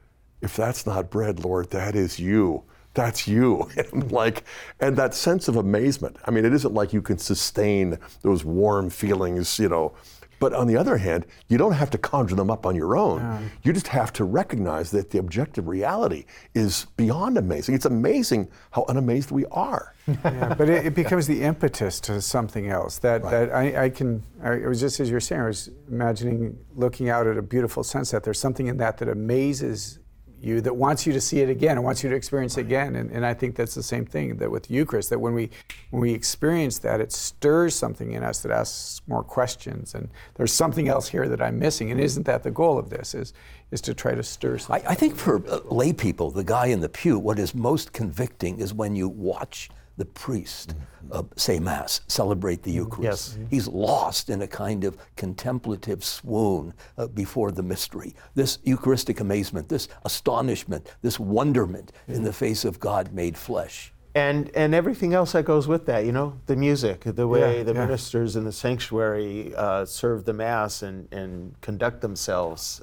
[0.46, 2.64] if that's not bread, Lord, that is you.
[2.94, 3.70] That's you.
[3.92, 4.44] And like,
[4.80, 6.18] and that sense of amazement.
[6.26, 9.94] I mean, it isn't like you can sustain those warm feelings, you know.
[10.40, 13.50] But on the other hand, you don't have to conjure them up on your own.
[13.64, 17.74] You just have to recognize that the objective reality is beyond amazing.
[17.76, 19.94] It's amazing how unamazed we are.
[20.08, 23.00] yeah, but it, it becomes the impetus to something else.
[23.00, 24.22] That that I, I can.
[24.44, 25.42] I, it was just as you're saying.
[25.42, 28.24] I was imagining looking out at a beautiful sunset.
[28.24, 30.00] There's something in that that amazes
[30.42, 32.96] you, that wants you to see it again, and wants you to experience it again.
[32.96, 35.10] And, and I think that's the same thing that with Eucharist.
[35.10, 35.50] That when we
[35.92, 39.96] when we experience that, it stirs something in us that asks more questions.
[39.96, 41.92] And there's something else here that I'm missing.
[41.92, 43.14] And isn't that the goal of this?
[43.14, 43.34] Is
[43.72, 44.88] is to try to stir I, something.
[44.88, 48.60] I think for uh, lay people, the guy in the pew, what is most convicting
[48.60, 50.76] is when you watch the priest
[51.12, 53.38] uh, say Mass, celebrate the Eucharist.
[53.38, 53.48] Yes.
[53.50, 58.16] He's lost in a kind of contemplative swoon uh, before the mystery.
[58.34, 63.92] This Eucharistic amazement, this astonishment, this wonderment in the face of God made flesh.
[64.16, 67.64] and and everything else that goes with that, you know, the music, the way Yeah,
[67.64, 67.86] the yeah.
[67.86, 72.82] ministers in the sanctuary uh, serve the mass and, and conduct themselves.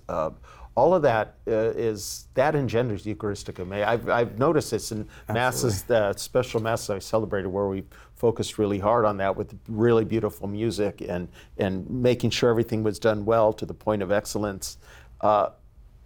[0.76, 3.88] Uh, all of that uh, is that engenders Eucharistic amazement.
[3.88, 7.84] I've, I've noticed this in masses, the special masses I celebrated, where we
[8.16, 12.98] focused really hard on that with really beautiful music and and making sure everything was
[12.98, 14.78] done well to the point of excellence.
[15.20, 15.50] Uh,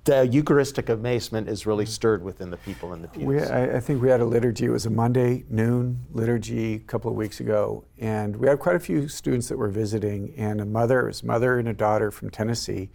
[0.04, 3.24] the Eucharistic amazement is really stirred within the people in the pews.
[3.24, 4.66] We, I, I think we had a liturgy.
[4.66, 8.76] It was a Monday noon liturgy a couple of weeks ago, and we had quite
[8.76, 10.32] a few students that were visiting.
[10.36, 12.90] And a mother, it was mother and a daughter from Tennessee,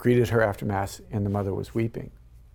[0.00, 2.10] greeted her after mass, and the mother was weeping,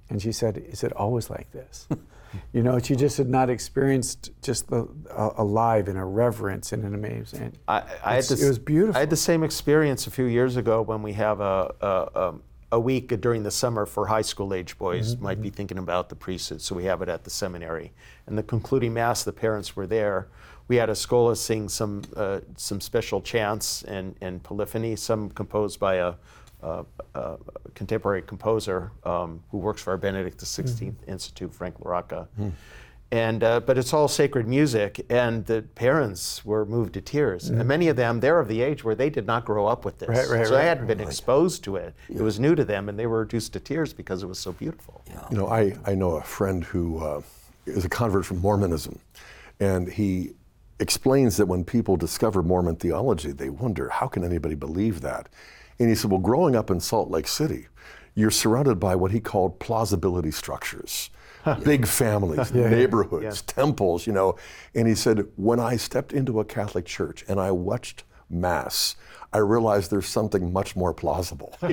[0.09, 1.87] and she said, "Is it always like this?"
[2.53, 6.83] you know, she just had not experienced just the uh, alive and a reverence and
[6.83, 7.55] an amazement.
[7.67, 8.97] I, I had this, it was beautiful.
[8.97, 12.41] I had the same experience a few years ago when we have a, a, um,
[12.71, 16.09] a week during the summer for high school age boys Mm-hmm, might be thinking about
[16.09, 17.93] the priesthood, so we have it at the seminary.
[18.25, 20.29] And the concluding mass, the parents were there.
[20.67, 25.79] We had a schola sing some uh, some special chants and, and polyphony, some composed
[25.79, 26.15] by a,
[26.65, 27.37] uh, uh,
[27.75, 32.27] contemporary composer um, who works for our Benedict XVI Institute, Frank LaRocca.
[33.11, 37.49] And, uh, but it's all sacred music, and the parents were moved to tears.
[37.49, 39.99] And many of them, they're of the age where they did not grow up with
[39.99, 40.09] this.
[40.09, 41.93] Right, right, so right, they hadn't been exposed to it.
[42.09, 44.51] It was new to them, and they were reduced to tears because it was so
[44.51, 45.03] beautiful.
[45.29, 47.21] You know, I, I know a friend who uh,
[47.67, 48.99] is a convert from Mormonism,
[49.59, 50.33] and he
[50.79, 55.29] explains that when people discover Mormon theology, they wonder, how can anybody believe that?
[55.79, 57.67] And he said, well, growing up in Salt Lake City,
[58.13, 61.09] you're surrounded by what he called plausibility structures.
[61.63, 64.35] Big families, neighborhoods, temples, you know.
[64.73, 68.95] And he said, when I stepped into a Catholic church and I watched Mass,
[69.35, 71.57] I realize there's something much more plausible.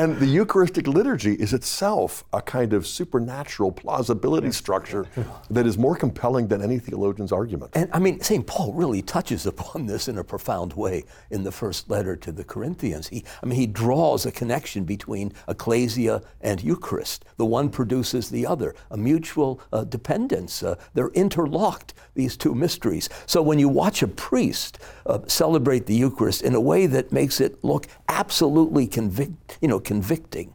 [0.00, 5.06] And the Eucharistic liturgy is itself a kind of supernatural plausibility structure
[5.50, 7.72] that is more compelling than any theologian's argument.
[7.74, 8.46] And I mean, St.
[8.46, 12.44] Paul really touches upon this in a profound way in the first letter to the
[12.44, 13.08] Corinthians.
[13.08, 17.24] He, I mean, he draws a connection between ecclesia and Eucharist.
[17.36, 20.62] The one produces the other, a mutual uh, dependence.
[20.62, 23.08] Uh, they're interlocked, these two mysteries.
[23.26, 27.40] So when you watch a priest uh, celebrate the Eucharist in a way that makes
[27.40, 30.54] it look absolutely convic- you know, convicting,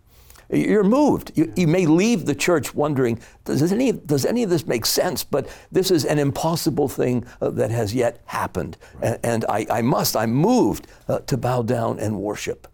[0.50, 1.32] you're moved.
[1.36, 5.24] You, you may leave the church wondering, does any, does any of this make sense?
[5.24, 8.78] But this is an impossible thing uh, that has yet happened.
[9.02, 12.68] And, and I, I must, I'm moved uh, to bow down and worship.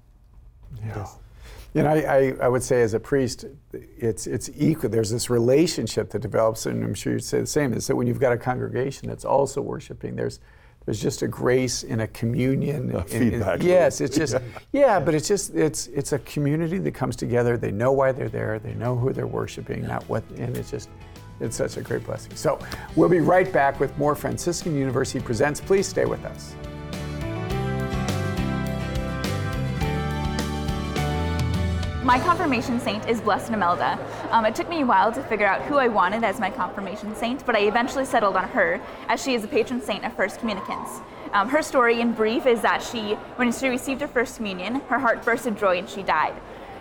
[0.86, 1.08] Yeah.
[1.74, 4.90] You know, I, I, I would say as a priest, it's, it's equal.
[4.90, 8.08] There's this relationship that develops, and I'm sure you'd say the same, is that when
[8.08, 10.42] you've got a congregation that's also worshiping, there's,
[10.86, 12.92] there's just a grace and a communion.
[12.96, 14.36] A and- feedback yes, it's just,
[14.72, 17.58] yeah, but it's just, it's, it's a community that comes together.
[17.58, 18.60] They know why they're there.
[18.60, 20.90] They know who they're worshiping, not what, and it's just,
[21.40, 22.36] it's such a great blessing.
[22.36, 22.60] So
[22.96, 25.60] we'll be right back with more Franciscan University Presents.
[25.60, 26.56] Please stay with us.
[32.04, 34.00] My confirmation saint is Blessed Imelda.
[34.32, 37.16] Um, it took me a while to figure out who I wanted as my confirmation
[37.16, 40.40] saint, but I eventually settled on her as she is the patron saint of First
[40.40, 41.00] Communicants.
[41.32, 44.98] Um, her story, in brief, is that she, when she received her First Communion, her
[44.98, 46.34] heart burst with joy and she died.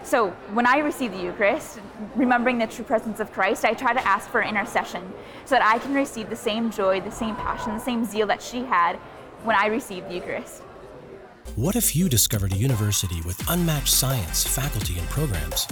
[0.03, 1.81] So when I receive the Eucharist,
[2.17, 5.13] remembering the true presence of Christ, I try to ask for intercession
[5.45, 8.41] so that I can receive the same joy, the same passion, the same zeal that
[8.41, 8.97] she had
[9.45, 10.63] when I received the Eucharist.
[11.57, 15.67] What if you discovered a university with unmatched science, faculty, and programs?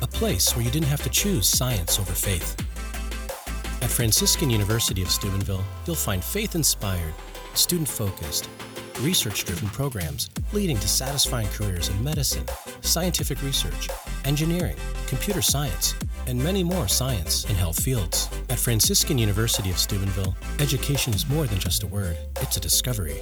[0.00, 2.56] A place where you didn't have to choose science over faith.
[3.82, 7.12] At Franciscan University of Steubenville, you'll find faith inspired,
[7.52, 8.48] student focused,
[9.00, 12.46] research driven programs leading to satisfying careers in medicine,
[12.80, 13.90] scientific research,
[14.24, 15.94] engineering, computer science,
[16.26, 18.30] and many more science and health fields.
[18.48, 23.18] At Franciscan University of Steubenville, education is more than just a word, it's a discovery.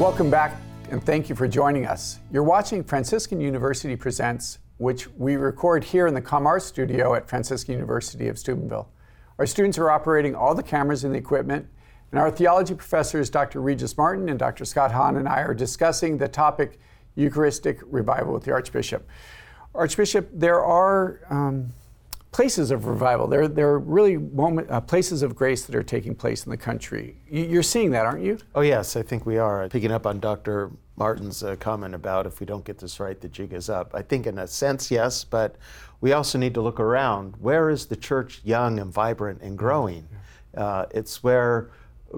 [0.00, 2.18] Welcome back, and thank you for joining us.
[2.32, 7.74] You're watching Franciscan University Presents, which we record here in the ComArt studio at Franciscan
[7.74, 8.90] University of Steubenville.
[9.38, 11.68] Our students are operating all the cameras and the equipment,
[12.10, 13.60] and our theology professors, Dr.
[13.60, 14.64] Regis Martin and Dr.
[14.64, 16.80] Scott Hahn, and I are discussing the topic
[17.14, 19.08] Eucharistic revival with the Archbishop.
[19.76, 21.72] Archbishop, there are um,
[22.34, 23.28] places of revival.
[23.28, 26.56] There, there are really moment, uh, places of grace that are taking place in the
[26.56, 27.16] country.
[27.30, 28.38] You- You're seeing that, aren't you?
[28.56, 29.68] Oh, yes, I think we are.
[29.68, 30.72] Picking up on Dr.
[30.96, 33.92] Martin's uh, comment about if we don't get this right, the jig is up.
[33.94, 35.54] I think, in a sense, yes, but
[36.00, 37.34] we also need to look around.
[37.38, 40.08] Where is the church young and vibrant and growing?
[40.56, 41.70] Uh, it's where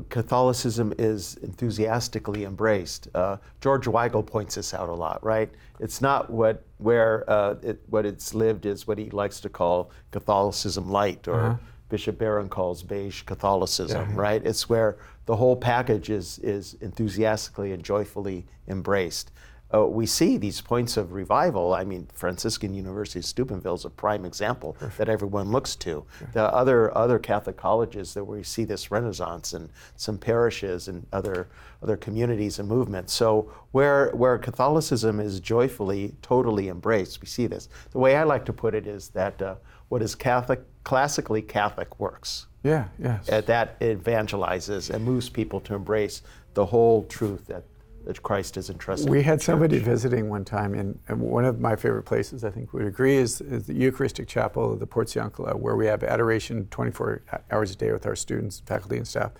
[0.08, 3.08] Catholicism is enthusiastically embraced.
[3.14, 5.50] Uh, George Weigel points this out a lot, right?
[5.80, 9.90] It's not what where uh, it, what it's lived is what he likes to call
[10.10, 14.44] Catholicism light, or Bishop Barron calls beige Catholicism, right?
[14.44, 19.30] It's where the whole package is is enthusiastically and joyfully embraced.
[19.74, 21.74] Uh, we see these points of revival.
[21.74, 26.04] I mean, Franciscan University of Steubenville is a prime example that everyone looks to.
[26.32, 31.48] The other other Catholic colleges that we see this renaissance, and some parishes and other
[31.82, 33.12] other communities and movements.
[33.12, 37.68] So where where Catholicism is joyfully, totally embraced, we see this.
[37.90, 39.56] The way I like to put it is that uh,
[39.88, 42.46] what is Catholic, classically Catholic, works.
[42.62, 43.28] Yeah, yes.
[43.28, 46.22] Uh, that evangelizes and moves people to embrace
[46.54, 47.62] the whole truth that,
[48.06, 49.10] that Christ is entrusted.
[49.10, 52.72] We had somebody visiting one time, and, and one of my favorite places, I think
[52.72, 57.22] we'd agree, is, is the Eucharistic Chapel of the Portiuncula, where we have adoration 24
[57.50, 59.32] hours a day with our students, faculty, and staff.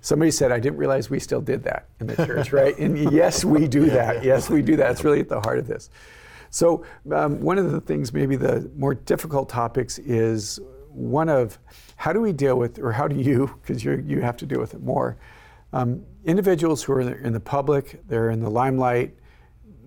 [0.00, 2.76] Somebody said, I didn't realize we still did that in the church, right?
[2.78, 4.24] And yes, we do that.
[4.24, 4.92] Yes, we do that.
[4.92, 5.90] It's really at the heart of this.
[6.48, 10.58] So, um, one of the things, maybe the more difficult topics, is
[10.88, 11.58] one of
[11.96, 14.60] how do we deal with, or how do you, because you you have to deal
[14.60, 15.18] with it more,
[15.72, 19.14] um, individuals who are in the public, they're in the limelight,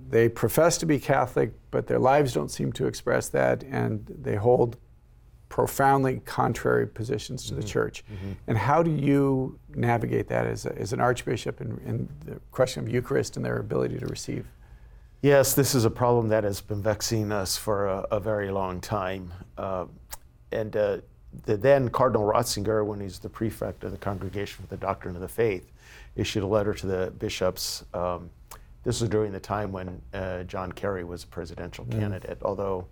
[0.09, 4.35] they profess to be Catholic, but their lives don't seem to express that, and they
[4.35, 4.77] hold
[5.49, 8.03] profoundly contrary positions to the church.
[8.47, 12.83] And how do you navigate that as, a, as an archbishop in, in the question
[12.83, 14.45] of Eucharist and their ability to receive?
[15.21, 18.79] Yes, this is a problem that has been vexing us for a, a very long
[18.79, 19.33] time.
[19.57, 19.85] Uh,
[20.51, 20.97] and uh,
[21.45, 25.21] the then Cardinal Ratzinger, when he's the prefect of the Congregation for the Doctrine of
[25.21, 25.71] the Faith,
[26.15, 27.83] issued a letter to the bishops.
[27.93, 28.29] Um,
[28.83, 32.87] this was during the time when uh, John Kerry was a presidential candidate, although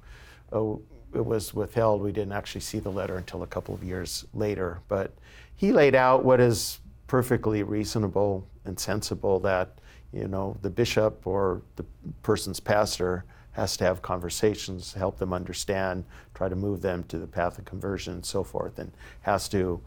[0.52, 0.82] oh,
[1.14, 2.02] it was withheld.
[2.02, 4.82] We didn't actually see the letter until a couple of years later.
[4.88, 5.12] But
[5.56, 9.80] he laid out what is perfectly reasonable and sensible that
[10.14, 11.86] you know the bishop or the
[12.22, 13.24] person's pastor
[13.58, 16.06] has to have conversations, help them understand,
[16.36, 18.92] try to move them to the path of conversion and so forth, and
[19.22, 19.82] has to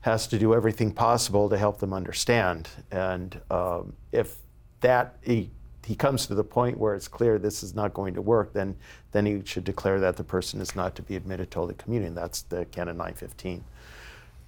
[0.00, 2.68] has to do everything possible to help them understand.
[2.90, 4.38] And um, if
[4.80, 5.50] that he
[5.84, 8.74] he comes to the point where it's clear this is not going to work, then
[9.12, 12.14] then he should declare that the person is not to be admitted to Holy Communion.
[12.14, 13.62] That's the Canon 915.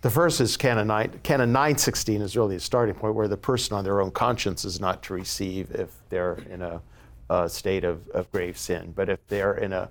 [0.01, 1.21] The first is Canon 9.
[1.23, 4.81] Canon 916 is really a starting point where the person on their own conscience is
[4.81, 6.81] not to receive if they're in a,
[7.31, 8.93] a state of, of, grave sin.
[8.95, 9.89] But if they're in a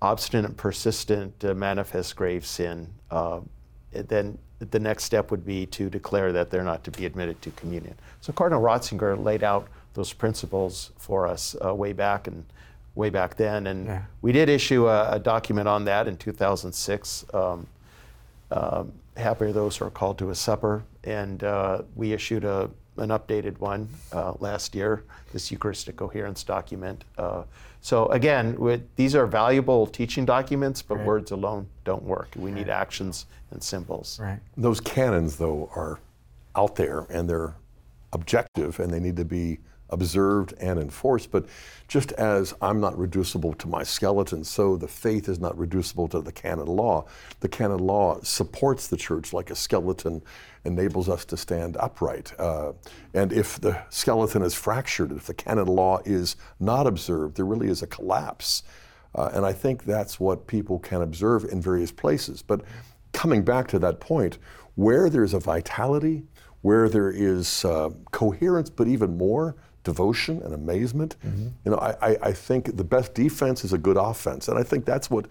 [0.00, 3.40] obstinate, persistent, uh, manifest grave sin, uh,
[3.92, 7.50] then the next step would be to declare that they're not to be admitted to
[7.52, 7.94] communion.
[8.20, 12.44] So Cardinal Ratzinger laid out those principles for us uh, way back and
[12.94, 14.02] way back then, and yeah.
[14.22, 17.24] we did issue a, a, document on that in 2006.
[17.32, 17.66] Um,
[18.50, 22.68] um, happy are those who are called to a supper, and uh, we issued a,
[22.98, 27.04] an updated one uh, last year, this Eucharistic coherence document.
[27.16, 27.44] Uh,
[27.80, 31.06] so again, with, these are valuable teaching documents, but right.
[31.06, 32.28] words alone don't work.
[32.36, 34.18] We need actions and symbols.
[34.20, 34.40] Right.
[34.56, 36.00] Those canons, though, are
[36.56, 37.54] out there and they're
[38.12, 39.58] objective, and they need to be
[39.90, 41.30] observed and enforced.
[41.30, 41.46] But
[41.88, 46.20] just as I'm not reducible to my skeleton, so the faith is not reducible to
[46.20, 47.06] the canon law.
[47.40, 50.22] The canon law supports the church like a skeleton
[50.64, 52.32] enables us to stand upright.
[52.38, 52.72] Uh,
[53.14, 57.68] and if the skeleton is fractured, if the canon law is not observed, there really
[57.68, 58.62] is a collapse.
[59.14, 62.42] Uh, and I think that's what people can observe in various places.
[62.42, 62.62] But
[63.12, 64.38] coming back to that point,
[64.74, 66.24] where there's a vitality,
[66.62, 69.56] where there is uh, coherence, but even more,
[69.88, 71.16] devotion and amazement.
[71.24, 71.48] Mm-hmm.
[71.64, 74.48] You know, I, I, think the best defense is a good offense.
[74.48, 75.28] And I think that's what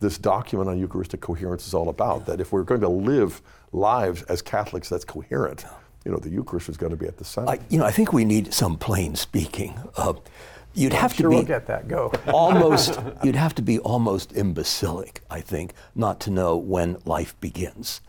[0.00, 2.18] this document on Eucharistic coherence is all about.
[2.18, 2.24] Yeah.
[2.24, 3.40] That if we're going to live
[3.70, 5.64] lives as Catholics that's coherent,
[6.04, 7.50] you know, the Eucharist is going to be at the center.
[7.50, 9.78] I, you know, I think we need some plain speaking.
[9.96, 10.14] Uh,
[10.74, 11.86] you'd have sure to be we'll get that.
[11.86, 12.12] Go.
[12.32, 12.98] almost.
[13.22, 18.00] You'd have to be almost imbecilic, I think, not to know when life begins.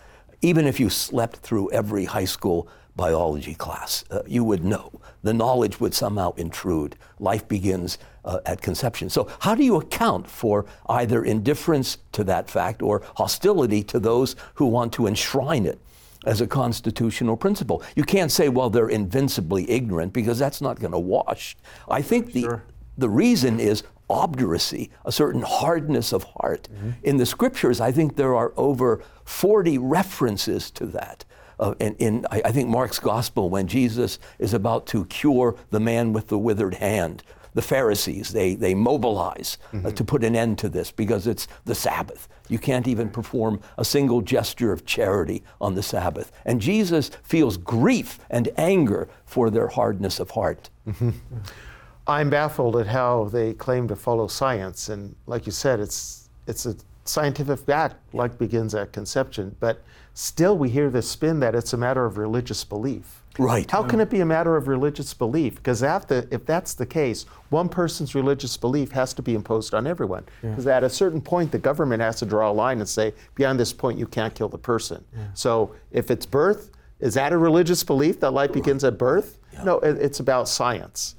[0.42, 4.04] Even if you slept through every high school biology class.
[4.10, 4.92] Uh, you would know.
[5.24, 6.96] The knowledge would somehow intrude.
[7.20, 9.10] Life begins uh, at conception.
[9.10, 14.36] So, how do you account for either indifference to that fact or hostility to those
[14.56, 15.80] who want to enshrine it?
[16.24, 17.82] As a constitutional principle.
[17.96, 21.58] You can't say, well, they're invincibly ignorant because that's not going to wash.
[21.90, 22.64] I think the, sure.
[22.96, 26.68] the reason is obduracy, a certain hardness of heart.
[26.72, 26.90] Mm-hmm.
[27.02, 31.26] In the scriptures, I think there are over 40 references to that
[31.62, 35.80] uh, in, in I, I think Mark's gospel when Jesus is about to cure the
[35.80, 39.88] man with the withered hand the Pharisees, they, they mobilize mm-hmm.
[39.88, 42.28] uh, to put an end to this because it's the Sabbath.
[42.48, 46.32] You can't even perform a single gesture of charity on the Sabbath.
[46.46, 50.70] And Jesus feels grief and anger for their hardness of heart.
[50.88, 51.10] Mm-hmm.
[52.08, 54.90] I'm baffled at how they claim to follow science.
[54.90, 59.56] And like you said, it's, it's a scientific fact, like begins at conception.
[59.60, 59.84] But
[60.14, 63.24] still we hear this spin that it's a matter of religious belief.
[63.40, 63.70] Right.
[63.72, 65.56] How can it be a matter of religious belief?
[65.56, 70.26] Because if that's the case, one person's religious belief has to be imposed on everyone.
[70.42, 70.76] Because yeah.
[70.78, 73.72] at a certain point, the government has to draw a line and say, beyond this
[73.72, 75.04] point, you can't kill the person.
[75.16, 75.28] Yeah.
[75.34, 79.38] So if it's birth, is that a religious belief that life begins at birth?
[79.64, 81.16] No, it, it's about science.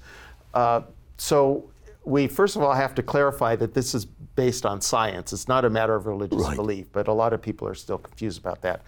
[0.52, 0.82] Uh,
[1.16, 1.70] so
[2.04, 5.32] we first of all have to clarify that this is based on science.
[5.32, 6.56] It's not a matter of religious right.
[6.56, 8.82] belief, but a lot of people are still confused about that.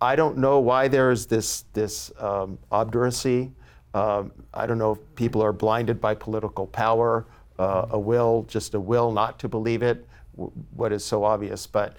[0.00, 3.52] I don't know why there is this this um, obduracy.
[3.92, 7.26] Um, I don't know if people are blinded by political power,
[7.58, 10.06] uh, a will, just a will not to believe it.
[10.36, 11.96] W- what is so obvious, but,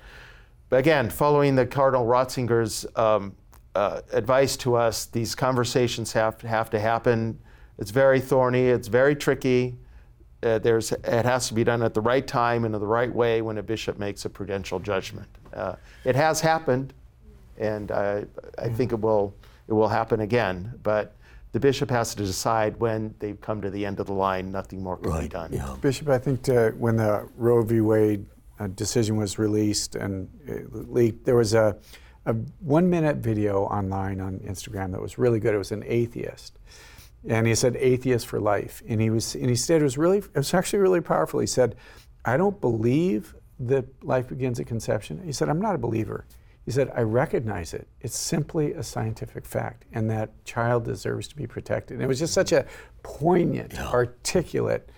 [0.69, 3.35] but again, following the Cardinal Ratzinger's um,
[3.75, 7.37] uh, advice to us, these conversations have have to happen.
[7.77, 8.67] It's very thorny.
[8.67, 9.77] It's very tricky
[10.43, 13.13] uh, there's it has to be done at the right time and in the right
[13.13, 15.27] way when a bishop makes a prudential judgment.
[15.53, 16.93] Uh, it has happened,
[17.57, 18.25] and I,
[18.57, 19.33] I think it will
[19.67, 20.73] it will happen again.
[20.83, 21.15] But
[21.51, 24.51] the bishop has to decide when they've come to the end of the line.
[24.51, 25.51] Nothing more can be done.
[25.51, 25.75] Yeah.
[25.81, 27.81] Bishop, I think to, when the Roe v.
[27.81, 28.25] Wade
[28.59, 31.77] uh, decision was released and it leaked, there was a,
[32.25, 35.53] a one minute video online on Instagram that was really good.
[35.53, 36.57] It was an atheist.
[37.27, 38.81] And he said, atheist for life.
[38.87, 41.39] And he was, and he said it was really, it was actually really powerful.
[41.39, 41.75] He said,
[42.25, 45.21] I don't believe that life begins at conception.
[45.23, 46.25] He said, I'm not a believer.
[46.65, 47.87] He said, I recognize it.
[48.01, 51.95] It's simply a scientific fact, and that child deserves to be protected.
[51.95, 52.65] And it was just such a
[53.03, 54.89] poignant, articulate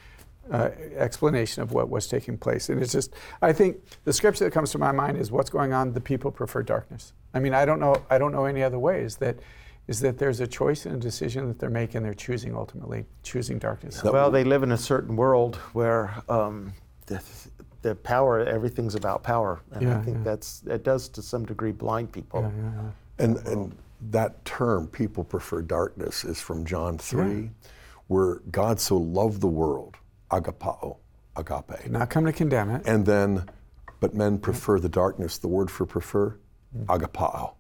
[0.52, 2.70] uh, explanation of what was taking place.
[2.70, 5.72] And it's just, I think the scripture that comes to my mind is what's going
[5.72, 5.94] on.
[5.94, 7.14] The people prefer darkness.
[7.34, 7.96] I mean, I don't know.
[8.10, 9.40] I don't know any other ways that,
[9.88, 12.04] is that there's a choice and a decision that they're making.
[12.04, 14.04] They're choosing ultimately choosing darkness.
[14.04, 16.74] Well, they live in a certain world where um,
[17.08, 17.22] the,
[17.82, 20.24] the power, everything's about power, and Yeah, I think yeah.
[20.24, 22.52] that's it does to some degree blind people.
[23.20, 23.76] And, and
[24.12, 27.50] that term, people prefer darkness, is from John 3,
[28.08, 29.96] where God so loved the world,
[30.32, 30.98] agapao,
[31.36, 31.90] agape.
[31.90, 32.84] Not come to condemn it.
[32.86, 33.50] And then,
[34.00, 35.38] but men prefer the darkness.
[35.38, 36.38] The word for prefer,
[36.86, 37.54] agapao.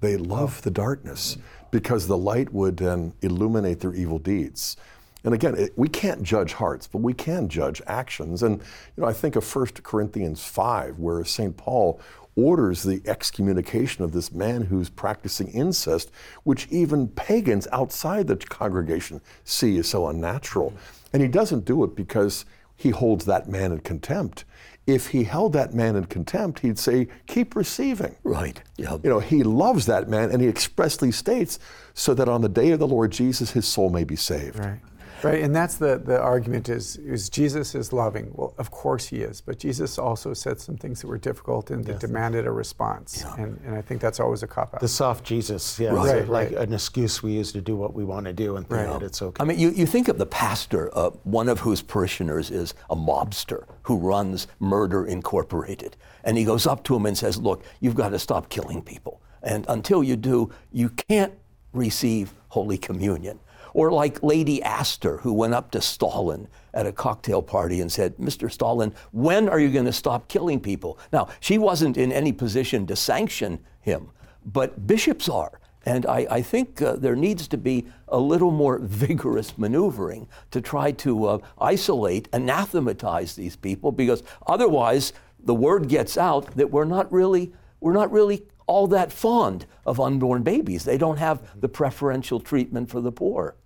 [0.00, 1.38] They love the darkness
[1.70, 4.76] because the light would then illuminate their evil deeds.
[5.24, 8.42] And again, it, we can't judge hearts, but we can judge actions.
[8.42, 11.56] And you know, I think of 1 Corinthians 5, where St.
[11.56, 12.00] Paul
[12.36, 16.10] orders the excommunication of this man who's practicing incest,
[16.42, 20.74] which even pagans outside the congregation see as so unnatural.
[21.12, 22.44] And he doesn't do it because
[22.76, 24.44] he holds that man in contempt.
[24.86, 28.16] If he held that man in contempt, he'd say, keep receiving.
[28.22, 28.62] Right.
[28.76, 28.98] Yeah.
[29.02, 31.58] You know, he loves that man and he expressly states
[31.94, 34.58] so that on the day of the Lord Jesus, his soul may be saved.
[34.58, 34.80] Right.
[35.24, 38.30] Right, and that's the, the argument is, is Jesus is loving.
[38.34, 41.84] Well, of course he is, but Jesus also said some things that were difficult and
[41.86, 43.24] that demanded a response.
[43.38, 44.80] And, and I think that's always a cop out.
[44.80, 46.16] The soft Jesus, yeah, Right.
[46.18, 46.68] it's like Right.
[46.68, 48.98] an excuse we use to do what we want to do and think Right.
[49.00, 49.42] that it's okay.
[49.42, 52.96] I mean, you, you think of the pastor, uh, one of whose parishioners is a
[52.96, 55.96] mobster who runs Murder Incorporated.
[56.22, 59.20] And he goes up to him and says, Look, you've got to stop killing people.
[59.42, 61.32] And until you do, you can't
[61.72, 63.40] receive Holy Communion.
[63.74, 68.16] Or like Lady Astor, who went up to Stalin at a cocktail party and said,
[68.16, 68.50] Mr.
[68.50, 70.98] Stalin, when are you going to stop killing people?
[71.12, 74.10] Now, she wasn't in any position to sanction him,
[74.46, 75.60] but bishops are.
[75.86, 80.60] And I, I think uh, there needs to be a little more vigorous maneuvering to
[80.60, 86.84] try to uh, isolate, anathematize these people, because otherwise the word gets out that we're
[86.84, 90.84] not really, we're not really all that fond of unborn babies.
[90.84, 93.56] They don't have the preferential treatment for the poor.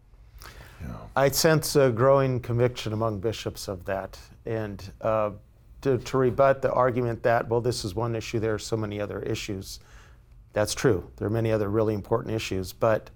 [1.17, 4.19] I sense a growing conviction among bishops of that.
[4.47, 5.31] And uh,
[5.83, 9.01] to, to rebut the argument that, well, this is one issue, there are so many
[9.01, 9.81] other issues,
[10.53, 11.09] that's true.
[11.17, 13.11] There are many other really important issues, but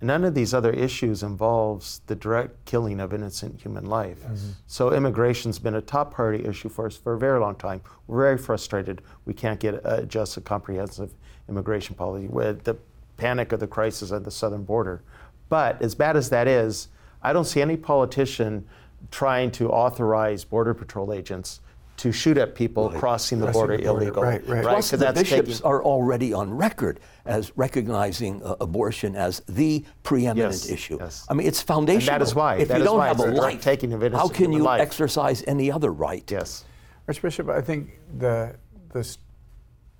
[0.00, 4.18] none of these other issues involves the direct killing of innocent human life.
[4.66, 7.82] So immigration's been a top priority issue for us for a very long time.
[8.06, 9.02] We're very frustrated.
[9.26, 11.14] We can't get uh, just a comprehensive
[11.48, 12.76] immigration policy with the
[13.16, 15.02] panic of the crisis at the southern border.
[15.48, 16.88] But as bad as that is,
[17.22, 18.66] I don't see any politician
[19.10, 21.60] trying to authorize border patrol agents
[21.98, 24.22] to shoot at people crossing the Crossing border the border, illegally.
[24.26, 24.62] right, right.
[24.62, 29.40] Plus, 'Cause the that's bishops taking- are already on record as recognizing uh, abortion as
[29.48, 30.96] the preeminent Yes, issue.
[30.98, 31.26] yes.
[31.28, 32.18] I mean, it's foundational.
[32.18, 32.56] That is why.
[32.56, 34.52] If That you is don't why have a a direct life, taking of how can
[34.52, 34.80] you life.
[34.80, 36.28] exercise any other right?
[36.30, 36.64] Yes.
[37.06, 38.54] Archbishop, I think the
[38.92, 39.06] the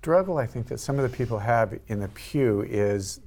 [0.01, 3.21] struggle I think that some of the people have in the pew is,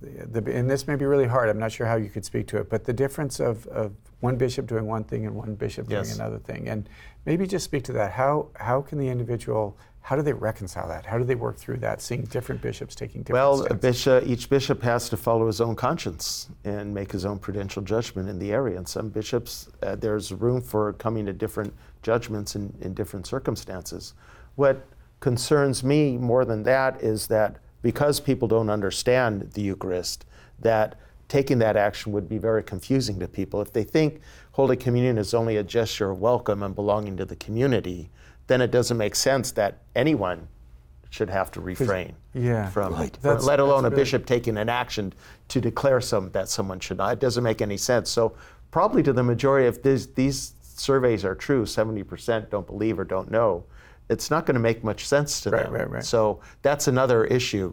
[0.00, 1.48] the, the, and this may be really hard.
[1.48, 4.36] I'm not sure how you could speak to it, but the difference of, of one
[4.36, 6.08] bishop doing one thing and one bishop Yes.
[6.08, 6.88] doing another thing, and
[7.26, 8.12] maybe just speak to that.
[8.12, 11.04] How how can the individual how do they reconcile that?
[11.04, 12.00] How do they work through that?
[12.00, 13.80] Seeing different bishops taking different Well, a stances?
[13.80, 18.28] bishop, each bishop has to follow his own conscience and make his own prudential judgment
[18.28, 18.78] in the area.
[18.78, 24.14] And some bishops, uh, there's room for coming to different judgments in, in different circumstances.
[24.56, 24.86] What
[25.20, 30.24] concerns me more than that is that because people don't understand the Eucharist,
[30.58, 33.60] that taking that action would be very confusing to people.
[33.60, 34.20] If they think
[34.52, 38.10] Holy Communion is only a gesture of welcome and belonging to the community,
[38.48, 40.48] then it doesn't make sense that anyone
[41.08, 42.68] should have to refrain yeah.
[42.70, 43.16] from, Right.
[43.20, 45.12] from- let alone that's a really- bishop taking an action
[45.48, 47.14] to declare some that someone should not.
[47.14, 48.10] It doesn't make any sense.
[48.10, 48.34] So
[48.70, 53.30] probably to the majority, if these, these surveys are true, 70% don't believe or don't
[53.30, 53.64] know,
[54.10, 55.72] it's not going to make much sense to Right, them.
[55.72, 56.04] right, right.
[56.04, 57.72] So that's another issue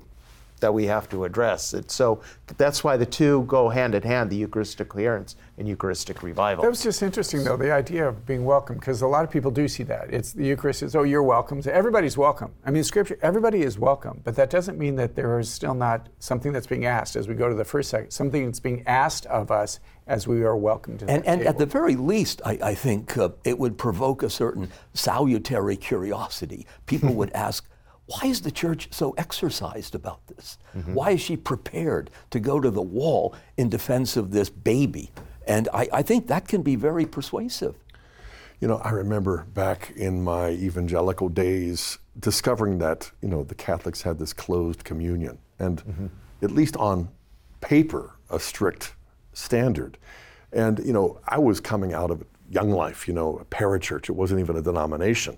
[0.59, 1.73] that we have to address.
[1.73, 2.21] And so
[2.57, 6.61] that's why the two go hand in hand: the Eucharistic coherence and Eucharistic revival.
[6.61, 9.49] That was just interesting, though, the idea of being welcome, because a lot of people
[9.49, 10.13] do see that.
[10.13, 11.61] It's the Eucharist is, oh, you're welcome.
[11.61, 12.53] So everybody's welcome.
[12.65, 16.09] I mean, Scripture, everybody is welcome, but that doesn't mean that there is still not
[16.19, 19.25] something that's being asked as we go to the first second, something that's being asked
[19.27, 22.59] of us as we are welcomed to And, that and at the very least, I,
[22.61, 26.65] I think uh, it would provoke a certain salutary curiosity.
[26.85, 27.67] People would ask,
[28.07, 30.57] why is the church so exercised about this?
[30.75, 30.93] Mm-hmm.
[30.93, 35.11] Why is she prepared to go to the wall in defense of this baby?
[35.45, 37.75] And I, I think that can be very persuasive.
[38.59, 44.01] You know, I remember back in my evangelical days discovering that, you know, the Catholics
[44.01, 46.07] had this closed communion and mm-hmm.
[46.41, 47.09] at least on
[47.61, 48.95] paper, a strict
[49.33, 49.97] standard.
[50.51, 54.09] And, you know, I was coming out of young life, you know, a parachurch.
[54.09, 55.37] It wasn't even a denomination.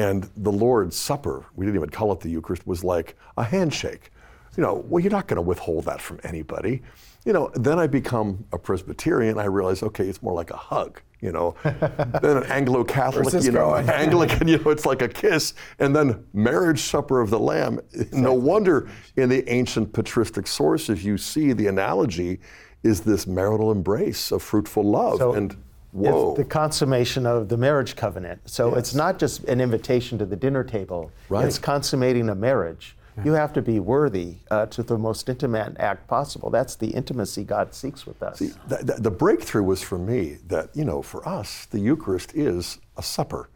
[0.00, 4.10] And the Lord's Supper, we didn't even call it the Eucharist, was like a handshake.
[4.56, 6.82] You know, well, you're not going to withhold that from anybody.
[7.26, 9.38] You know, then I become a Presbyterian.
[9.38, 11.02] I realize, okay, it's more like a hug.
[11.20, 13.76] You know, then an Anglo-Catholic, you know?
[13.76, 17.78] Anglican, you know, it's like a kiss, and then marriage supper of the Lamb.
[18.10, 22.40] No wonder in the ancient patristic sources you see the analogy
[22.82, 25.18] is this marital embrace of fruitful love.
[25.18, 25.54] So and
[25.98, 28.40] It's the consummation of the marriage covenant.
[28.48, 31.10] So it's not just an invitation to the dinner table.
[31.28, 31.44] Right.
[31.44, 32.96] It's consummating a marriage.
[33.24, 36.48] You have to be worthy uh, to the most intimate act possible.
[36.48, 38.38] That's the intimacy God seeks with us.
[38.38, 42.78] the, the, the breakthrough was for me that, you know, for us, the Eucharist is
[42.96, 43.50] a supper.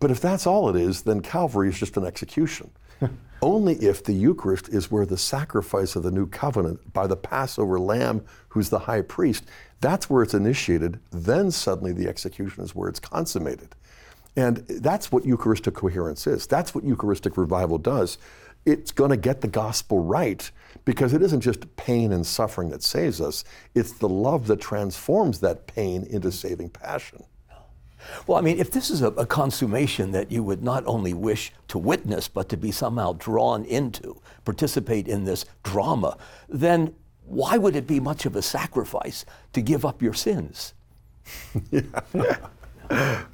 [0.00, 2.70] But if that's all it is, then Calvary is just an execution.
[3.42, 7.78] Only if the Eucharist is where the sacrifice of the new covenant by the Passover
[7.78, 9.44] lamb, who's the high priest,
[9.80, 13.74] that's where it's initiated, then suddenly the execution is where it's consummated.
[14.36, 16.46] And that's what Eucharistic coherence is.
[16.46, 18.18] That's what Eucharistic revival does.
[18.66, 20.50] It's going to get the gospel right
[20.84, 25.40] because it isn't just pain and suffering that saves us, it's the love that transforms
[25.40, 27.24] that pain into saving passion.
[28.26, 31.52] Well, I mean, if this is a, a consummation that you would not only wish
[31.68, 36.16] to witness, but to be somehow drawn into, participate in this drama,
[36.48, 36.94] then
[37.26, 40.74] why would it be much of a sacrifice to give up your sins?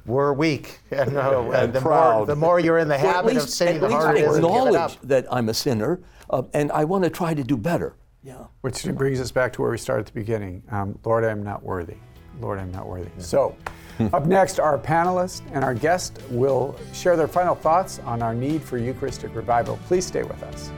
[0.05, 0.79] We're weak.
[0.91, 2.27] And, uh, And the, More, proud.
[2.27, 4.17] the more you're in the Or at habit of least, sinning, at the least harder
[4.17, 5.01] it is to give it acknowledge up.
[5.03, 7.95] that I'm a sinner, uh, and I want to try to do better.
[8.23, 8.45] Yeah.
[8.61, 10.63] Which brings us back to where we started at the beginning.
[10.71, 11.97] Um, Lord, I am not worthy.
[12.39, 13.09] Lord, I'm not worthy.
[13.19, 13.55] So,
[14.13, 18.63] up next, our panelists and our guest will share their final thoughts on our need
[18.63, 19.77] for Eucharistic revival.
[19.85, 20.71] Please stay with us.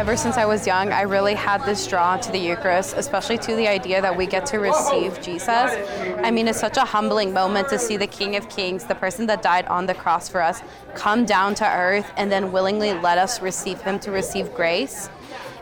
[0.00, 3.54] Ever since I was young, I really had this draw to the Eucharist, especially to
[3.54, 5.46] the idea that we get to receive Jesus.
[6.24, 9.26] I mean, it's such a humbling moment to see the King of Kings, the person
[9.26, 10.62] that died on the cross for us,
[10.94, 15.10] come down to earth and then willingly let us receive him to receive grace.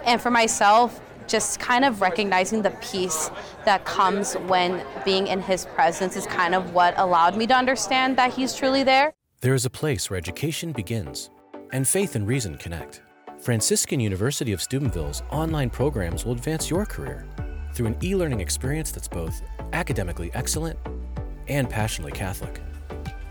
[0.05, 3.33] And for myself, just kind of recognizing the peace
[3.65, 8.17] that comes when being in his presence is kind of what allowed me to understand
[8.19, 9.15] that he's truly there.
[9.41, 11.29] There is a place where education begins
[11.73, 13.03] and faith and reason connect.
[13.41, 17.25] Franciscan University of Steubenville's online programs will advance your career
[17.73, 20.79] through an e learning experience that's both academically excellent
[21.47, 22.61] and passionately Catholic.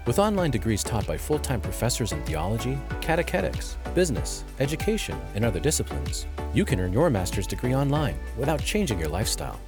[0.06, 5.60] With online degrees taught by full time professors in theology, catechetics, business, education, and other
[5.60, 9.60] disciplines, you can earn your master's degree online without changing your lifestyle.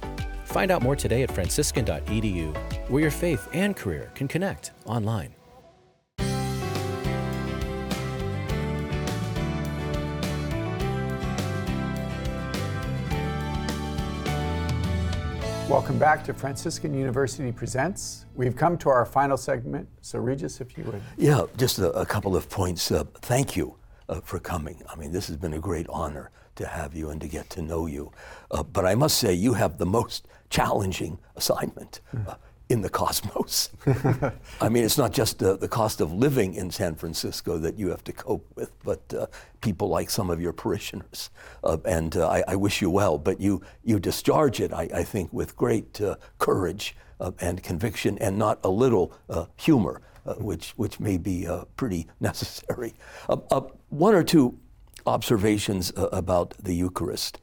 [0.44, 2.56] Find out more today at franciscan.edu,
[2.88, 5.34] where your faith and career can connect online.
[15.70, 18.26] Welcome back to Franciscan University Presents.
[18.34, 19.88] We've come to our final segment.
[20.00, 21.00] So, Regis, if you would.
[21.16, 22.90] Yeah, just a, a couple of points.
[22.90, 23.76] Uh, thank you
[24.08, 24.82] uh, for coming.
[24.92, 27.62] I mean, this has been a great honor to have you and to get to
[27.62, 28.10] know you.
[28.50, 32.34] Uh, but I must say, you have the most challenging assignment uh,
[32.70, 33.70] in the cosmos.
[34.60, 37.88] I mean, it's not just uh, the cost of living in San Francisco that you
[37.88, 39.26] have to cope with, but uh,
[39.60, 41.30] people like some of your parishioners.
[41.64, 45.02] Uh, and uh, I, I wish you well, but you, you discharge it, I, I
[45.02, 50.34] think, with great uh, courage uh, and conviction and not a little uh, humor, uh,
[50.34, 52.94] which, which may be uh, pretty necessary.
[53.28, 54.56] Uh, uh, one or two
[55.06, 57.40] observations uh, about the Eucharist.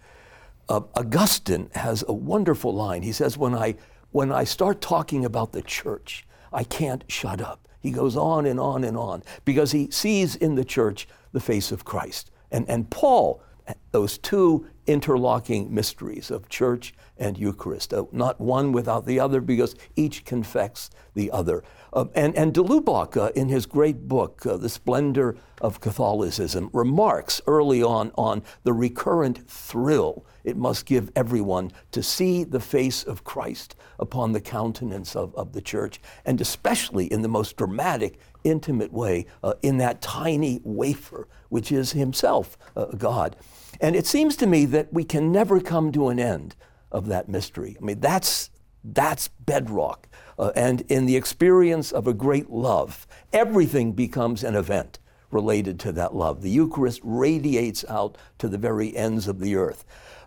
[0.69, 3.01] Uh, Augustine has a wonderful line.
[3.01, 3.75] He says, when I,
[4.12, 7.68] when I start talking about the church, I can't shut up.
[7.80, 11.72] He goes on and on and on because he sees in the church the face
[11.72, 12.32] of Christ.
[12.51, 13.41] And, and Paul,
[13.91, 19.76] those two interlocking mysteries of church and Eucharist, uh, not one without the other, because
[19.96, 21.64] each confects the other.
[21.94, 26.70] Uh, and, and de Lubac, uh, in his great book, uh, The Splendor of Catholicism,
[26.74, 33.04] remarks early on on the recurrent thrill it must give everyone to see the face
[33.04, 38.18] of Christ upon the countenance of, of the church, and especially in the most dramatic,
[38.46, 43.36] intimate way, uh, in that tiny wafer, which is Himself, uh, God.
[43.80, 46.55] And it seems to me that we can never come to an end
[46.91, 47.78] of that mystery.
[47.80, 48.49] I mean, that's,
[48.84, 50.07] that's bedrock.
[50.39, 54.99] Uh, and in the experience of a great love, everything becomes an event
[55.32, 56.41] related to that love.
[56.41, 59.84] The Eucharist radiates out to the very ends of the earth.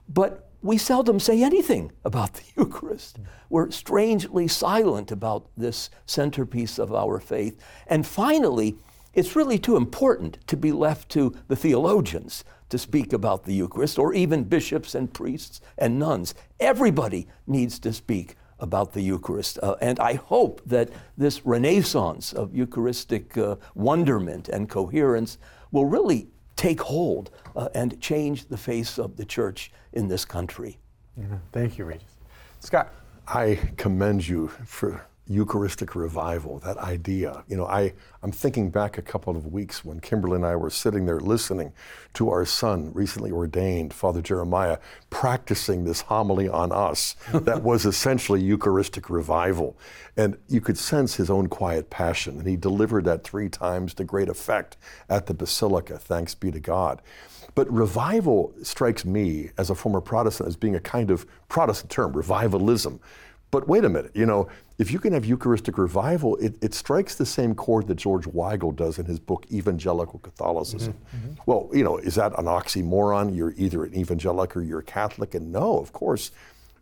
[0.08, 3.18] But we seldom say anything about the Eucharist.
[3.48, 7.60] We're strangely silent about this centerpiece of our faith.
[7.86, 8.76] And finally,
[9.14, 13.98] it's really too important to be left to the theologians to speak about the Eucharist,
[13.98, 16.34] or even bishops and priests and nuns.
[16.58, 19.58] Everybody needs to speak about the Eucharist.
[19.62, 25.38] Uh, and I hope that this renaissance of Eucharistic uh, wonderment and coherence
[25.72, 30.78] will really take hold uh, and change the face of the church in this country.
[31.52, 32.16] Thank you, Regis.
[32.60, 32.92] Scott.
[33.32, 37.44] I commend you for Eucharistic revival, that idea.
[37.46, 40.70] You know, I, I'm thinking back a couple of weeks when Kimberly and I were
[40.70, 41.72] sitting there listening
[42.14, 44.78] to our son, recently ordained, Father Jeremiah,
[45.08, 49.78] practicing this homily on us that was essentially Eucharistic revival.
[50.16, 52.38] And you could sense his own quiet passion.
[52.38, 54.76] And he delivered that three times to great effect
[55.08, 57.02] at the Basilica, thanks be to God.
[57.54, 62.12] But revival strikes me as a former Protestant as being a kind of Protestant term,
[62.14, 62.98] revivalism.
[63.50, 64.48] But wait a minute, you know,
[64.78, 68.74] if you can have Eucharistic revival, it, it strikes the same chord that George Weigel
[68.74, 70.94] does in his book Evangelical Catholicism.
[71.14, 71.32] Mm-hmm.
[71.46, 73.36] Well, you know, is that an oxymoron?
[73.36, 75.34] You're either an evangelical or you're a Catholic.
[75.34, 76.30] And no, of course,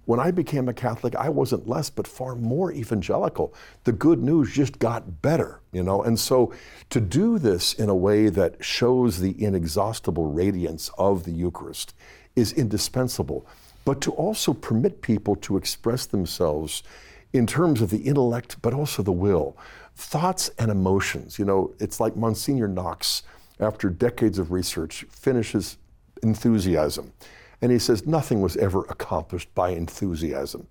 [0.05, 3.53] when I became a Catholic, I wasn't less, but far more evangelical.
[3.85, 6.03] The good news just got better, you know?
[6.03, 6.55] And so
[6.91, 11.95] to do this in a way that shows the inexhaustible radiance of the Eucharist
[12.37, 13.47] is indispensable
[13.89, 16.83] but to also permit people to express themselves
[17.33, 19.57] in terms of the intellect, but also the will,
[19.97, 21.39] thoughts and emotions.
[21.39, 23.23] You know, it's like Monsignor Knox,
[23.59, 25.79] after decades of research, finishes
[26.23, 27.15] enthusiasm.
[27.63, 30.67] And he says, nothing was ever accomplished by enthusiasm.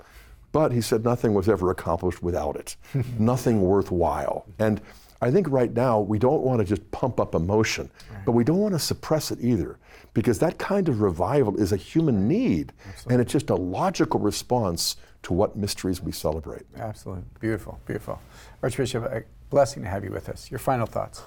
[0.51, 2.75] But he said, nothing was ever accomplished without it.
[3.17, 4.45] nothing worthwhile.
[4.59, 4.79] And
[5.23, 8.25] I think right now we don't want to just pump up emotion, right.
[8.27, 9.79] but we don't want to suppress it either,
[10.17, 13.13] because that kind of revival is a human need, Absolutely.
[13.13, 16.63] and it's just a logical response to what mysteries we celebrate.
[16.75, 17.23] Absolutely.
[17.39, 18.19] Beautiful, beautiful.
[18.63, 20.49] Archbishop, a blessing to have you with us.
[20.49, 21.21] Your final thoughts.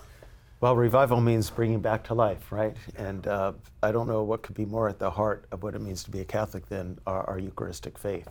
[0.60, 2.76] Well, revival means bringing back to life, right?
[2.98, 5.80] And uh, I don't know what could be more at the heart of what it
[5.80, 8.28] means to be a Catholic than our, our Eucharistic faith.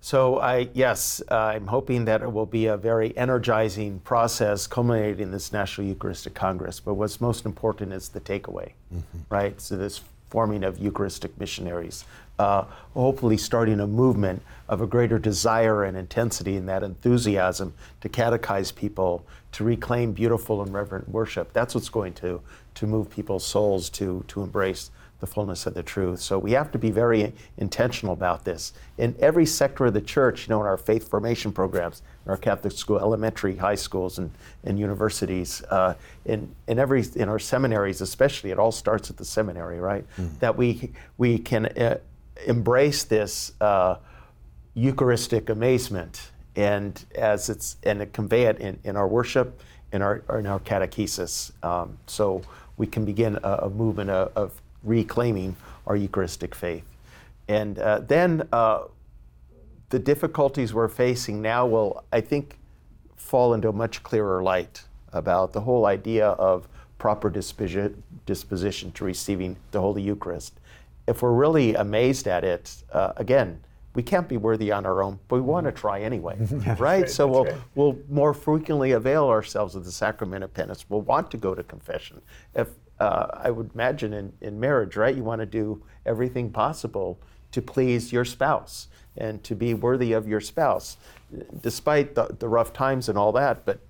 [0.00, 5.20] So I yes, uh, I'm hoping that it will be a very energizing process culminating
[5.20, 6.80] in this National Eucharistic Congress.
[6.80, 9.18] But what's most important is the takeaway, mm-hmm.
[9.28, 9.60] right?
[9.60, 12.04] So this forming of Eucharistic missionaries,
[12.38, 18.08] uh, hopefully starting a movement of a greater desire and intensity and that enthusiasm to
[18.08, 21.52] catechize people, to reclaim beautiful and reverent worship.
[21.52, 22.40] That's what's going to
[22.72, 24.90] to move people's souls to to embrace
[25.20, 26.20] the fullness of the truth.
[26.20, 28.72] So we have to be very intentional about this.
[28.98, 32.36] In every sector of the church, you know, in our faith formation programs, in our
[32.36, 34.30] Catholic school, elementary, high schools, and,
[34.64, 35.94] and universities, uh,
[36.24, 40.04] in, in every in our seminaries, especially, it all starts at the seminary, right?
[40.18, 40.38] Mm.
[40.40, 41.98] That we we can uh,
[42.46, 43.96] embrace this uh,
[44.74, 49.60] Eucharistic amazement and as it's and convey it in, in our worship,
[49.92, 51.52] in our in our catechesis.
[51.64, 52.42] Um, so
[52.76, 55.56] we can begin a, a movement of, of reclaiming
[55.86, 56.84] our Eucharistic faith.
[57.48, 58.84] And uh, then uh,
[59.88, 62.58] the difficulties we're facing now will, I think,
[63.16, 66.68] fall into a much clearer light about the whole idea of
[66.98, 70.60] proper disposition, disposition to receiving the Holy Eucharist.
[71.08, 73.60] If we're really amazed at it, uh, again,
[73.94, 76.80] we can't be worthy on our own, but we want to try anyway, right?
[76.80, 77.10] right?
[77.10, 77.56] So we'll right.
[77.74, 80.84] we'll more frequently avail ourselves of the sacrament of penance.
[80.88, 82.20] We'll want to go to confession.
[82.54, 82.68] If
[83.00, 85.16] uh, I would imagine in, in marriage, right?
[85.16, 87.18] You want to do everything possible
[87.52, 90.96] to please your spouse and to be worthy of your spouse,
[91.62, 93.80] despite the, the rough times and all that, but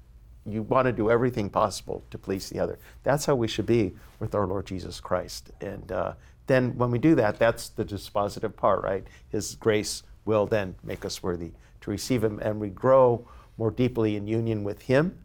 [0.46, 2.78] you want to do everything possible to please the other.
[3.02, 5.50] That's how we should be with our Lord Jesus Christ.
[5.60, 6.14] And uh,
[6.46, 9.06] then when we do that, that's the dispositive part, right?
[9.28, 11.52] His grace will then make us worthy
[11.82, 13.26] to receive Him, and we grow
[13.58, 15.18] more deeply in union with Him.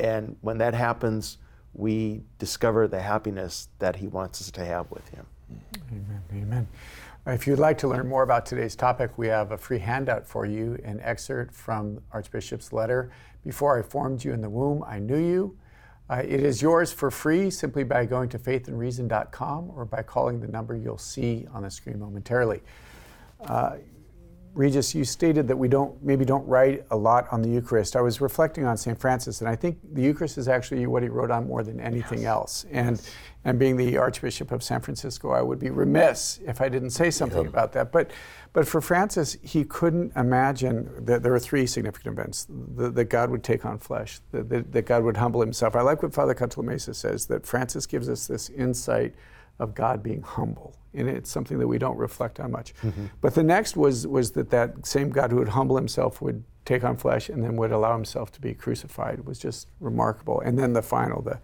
[0.00, 1.38] And when that happens,
[1.76, 5.26] we discover the happiness that He wants us to have with Him.
[5.92, 6.22] Amen.
[6.32, 6.68] Amen.
[7.26, 10.46] If you'd like to learn more about today's topic, we have a free handout for
[10.46, 13.10] you an excerpt from Archbishop's letter.
[13.44, 15.56] Before I formed you in the womb, I knew you.
[16.08, 20.46] Uh, it is yours for free simply by going to faithandreason.com or by calling the
[20.46, 22.62] number you'll see on the screen momentarily.
[23.40, 23.76] Uh,
[24.56, 27.94] Regis, you stated that we don't maybe don't write a lot on the Eucharist.
[27.94, 28.98] I was reflecting on St.
[28.98, 32.20] Francis, and I think the Eucharist is actually what he wrote on more than anything
[32.20, 32.28] yes.
[32.28, 32.66] else.
[32.72, 33.10] And yes.
[33.44, 37.10] and being the Archbishop of San Francisco, I would be remiss if I didn't say
[37.10, 37.50] something yep.
[37.50, 37.92] about that.
[37.92, 38.12] But
[38.54, 42.46] but for Francis, he couldn't imagine that there were three significant events:
[42.76, 45.76] that, that God would take on flesh, that, that, that God would humble Himself.
[45.76, 49.14] I like what Father Cantalamessa says that Francis gives us this insight
[49.58, 50.74] of God being humble.
[50.96, 52.74] And it's something that we don't reflect on much.
[52.82, 53.06] Mm-hmm.
[53.20, 56.82] But the next was, was that that same God who would humble himself would take
[56.84, 59.18] on flesh and then would allow himself to be crucified.
[59.18, 60.40] It was just remarkable.
[60.40, 61.38] And then the final, the,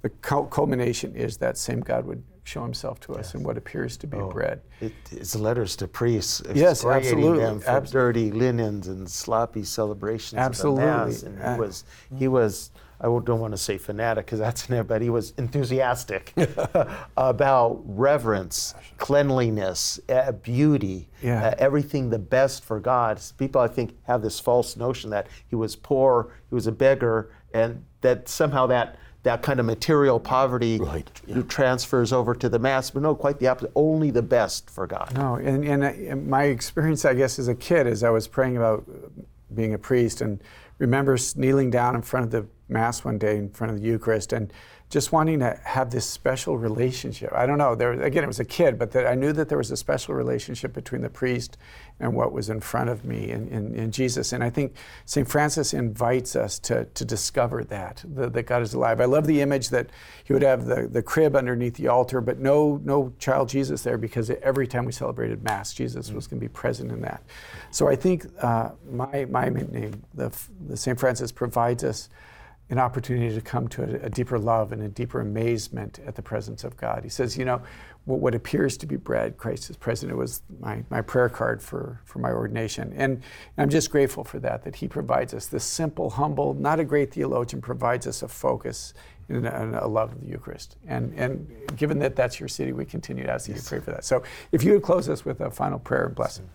[0.00, 3.34] the culmination is that same God would show himself to us yes.
[3.34, 4.62] in what appears to be oh, bread.
[4.80, 6.42] It, it's letters to priests.
[6.54, 7.44] Yes, absolutely.
[7.44, 10.84] Them Abs- dirty linens and sloppy celebrations absolutely.
[10.84, 11.22] of the Mass.
[11.22, 11.84] And he was,
[12.18, 12.70] he was
[13.02, 16.32] I don't want to say fanatic because that's an but he was enthusiastic
[17.16, 21.48] about reverence, cleanliness, uh, beauty, yeah.
[21.48, 23.20] uh, everything the best for God.
[23.38, 27.32] People, I think, have this false notion that he was poor, he was a beggar,
[27.52, 31.08] and that somehow that that kind of material poverty right.
[31.26, 31.42] yeah.
[31.42, 33.70] transfers over to the mass, but no, quite the opposite.
[33.76, 35.12] Only the best for God.
[35.14, 38.56] No, and, and uh, my experience, I guess, as a kid, as I was praying
[38.56, 38.84] about
[39.54, 40.42] being a priest, and
[40.78, 44.32] remember kneeling down in front of the Mass one day in front of the Eucharist
[44.32, 44.52] and
[44.92, 47.32] just wanting to have this special relationship.
[47.32, 47.74] I don't know.
[47.74, 50.74] There, again, it was a kid, but I knew that there was a special relationship
[50.74, 51.56] between the priest
[51.98, 54.34] and what was in front of me in Jesus.
[54.34, 54.74] And I think
[55.06, 55.26] St.
[55.26, 59.00] Francis invites us to, to discover that, the, that God is alive.
[59.00, 59.88] I love the image that
[60.24, 63.96] he would have the, the crib underneath the altar, but no, no child Jesus there
[63.96, 67.22] because every time we celebrated Mass, Jesus was going to be present in that.
[67.70, 70.30] So I think uh, my, my name, the,
[70.68, 71.00] the St.
[71.00, 72.10] Francis, provides us
[72.72, 76.22] an opportunity to come to a, a, deeper love and a deeper amazement at the
[76.22, 77.04] presence of God.
[77.04, 77.60] He says, you know,
[78.06, 80.10] what, what, appears to be bread, Christ is present.
[80.10, 82.90] It was my, my prayer card for, for my ordination.
[82.96, 83.22] And, and
[83.58, 87.12] I'm just grateful for that, that he provides us this simple, humble, not a great
[87.12, 88.94] theologian, provides us a focus
[89.28, 90.76] and a, a, love of the Eucharist.
[90.88, 91.46] And, and
[91.76, 94.06] given that that's your city, we continue to ask you to pray for that.
[94.06, 96.48] So if you would close us with a final prayer and blessing.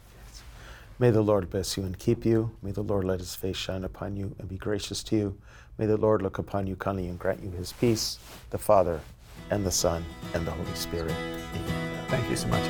[0.97, 2.57] May the Lord bless you and keep you.
[2.63, 5.37] May the Lord let his face shine upon you and be gracious to you.
[5.77, 8.17] May the Lord look upon you kindly and grant you his peace,
[8.49, 8.99] the Father,
[9.51, 10.03] and the Son,
[10.33, 11.11] and the Holy Spirit.
[11.11, 12.05] Amen.
[12.07, 12.63] Thank you so much.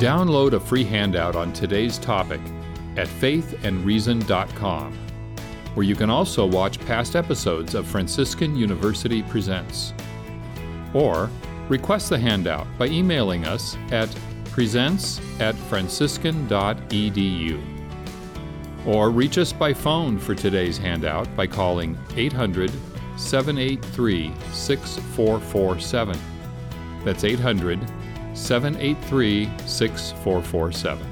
[0.00, 2.40] Download a free handout on today's topic
[2.96, 4.92] at faithandreason.com,
[5.74, 9.94] where you can also watch past episodes of Franciscan University Presents.
[10.92, 11.30] Or
[11.68, 14.12] request the handout by emailing us at
[14.46, 17.79] presents at franciscan.edu.
[18.86, 22.72] Or reach us by phone for today's handout by calling 800
[23.16, 26.18] 783 6447.
[27.04, 27.80] That's 800
[28.34, 31.09] 783 6447.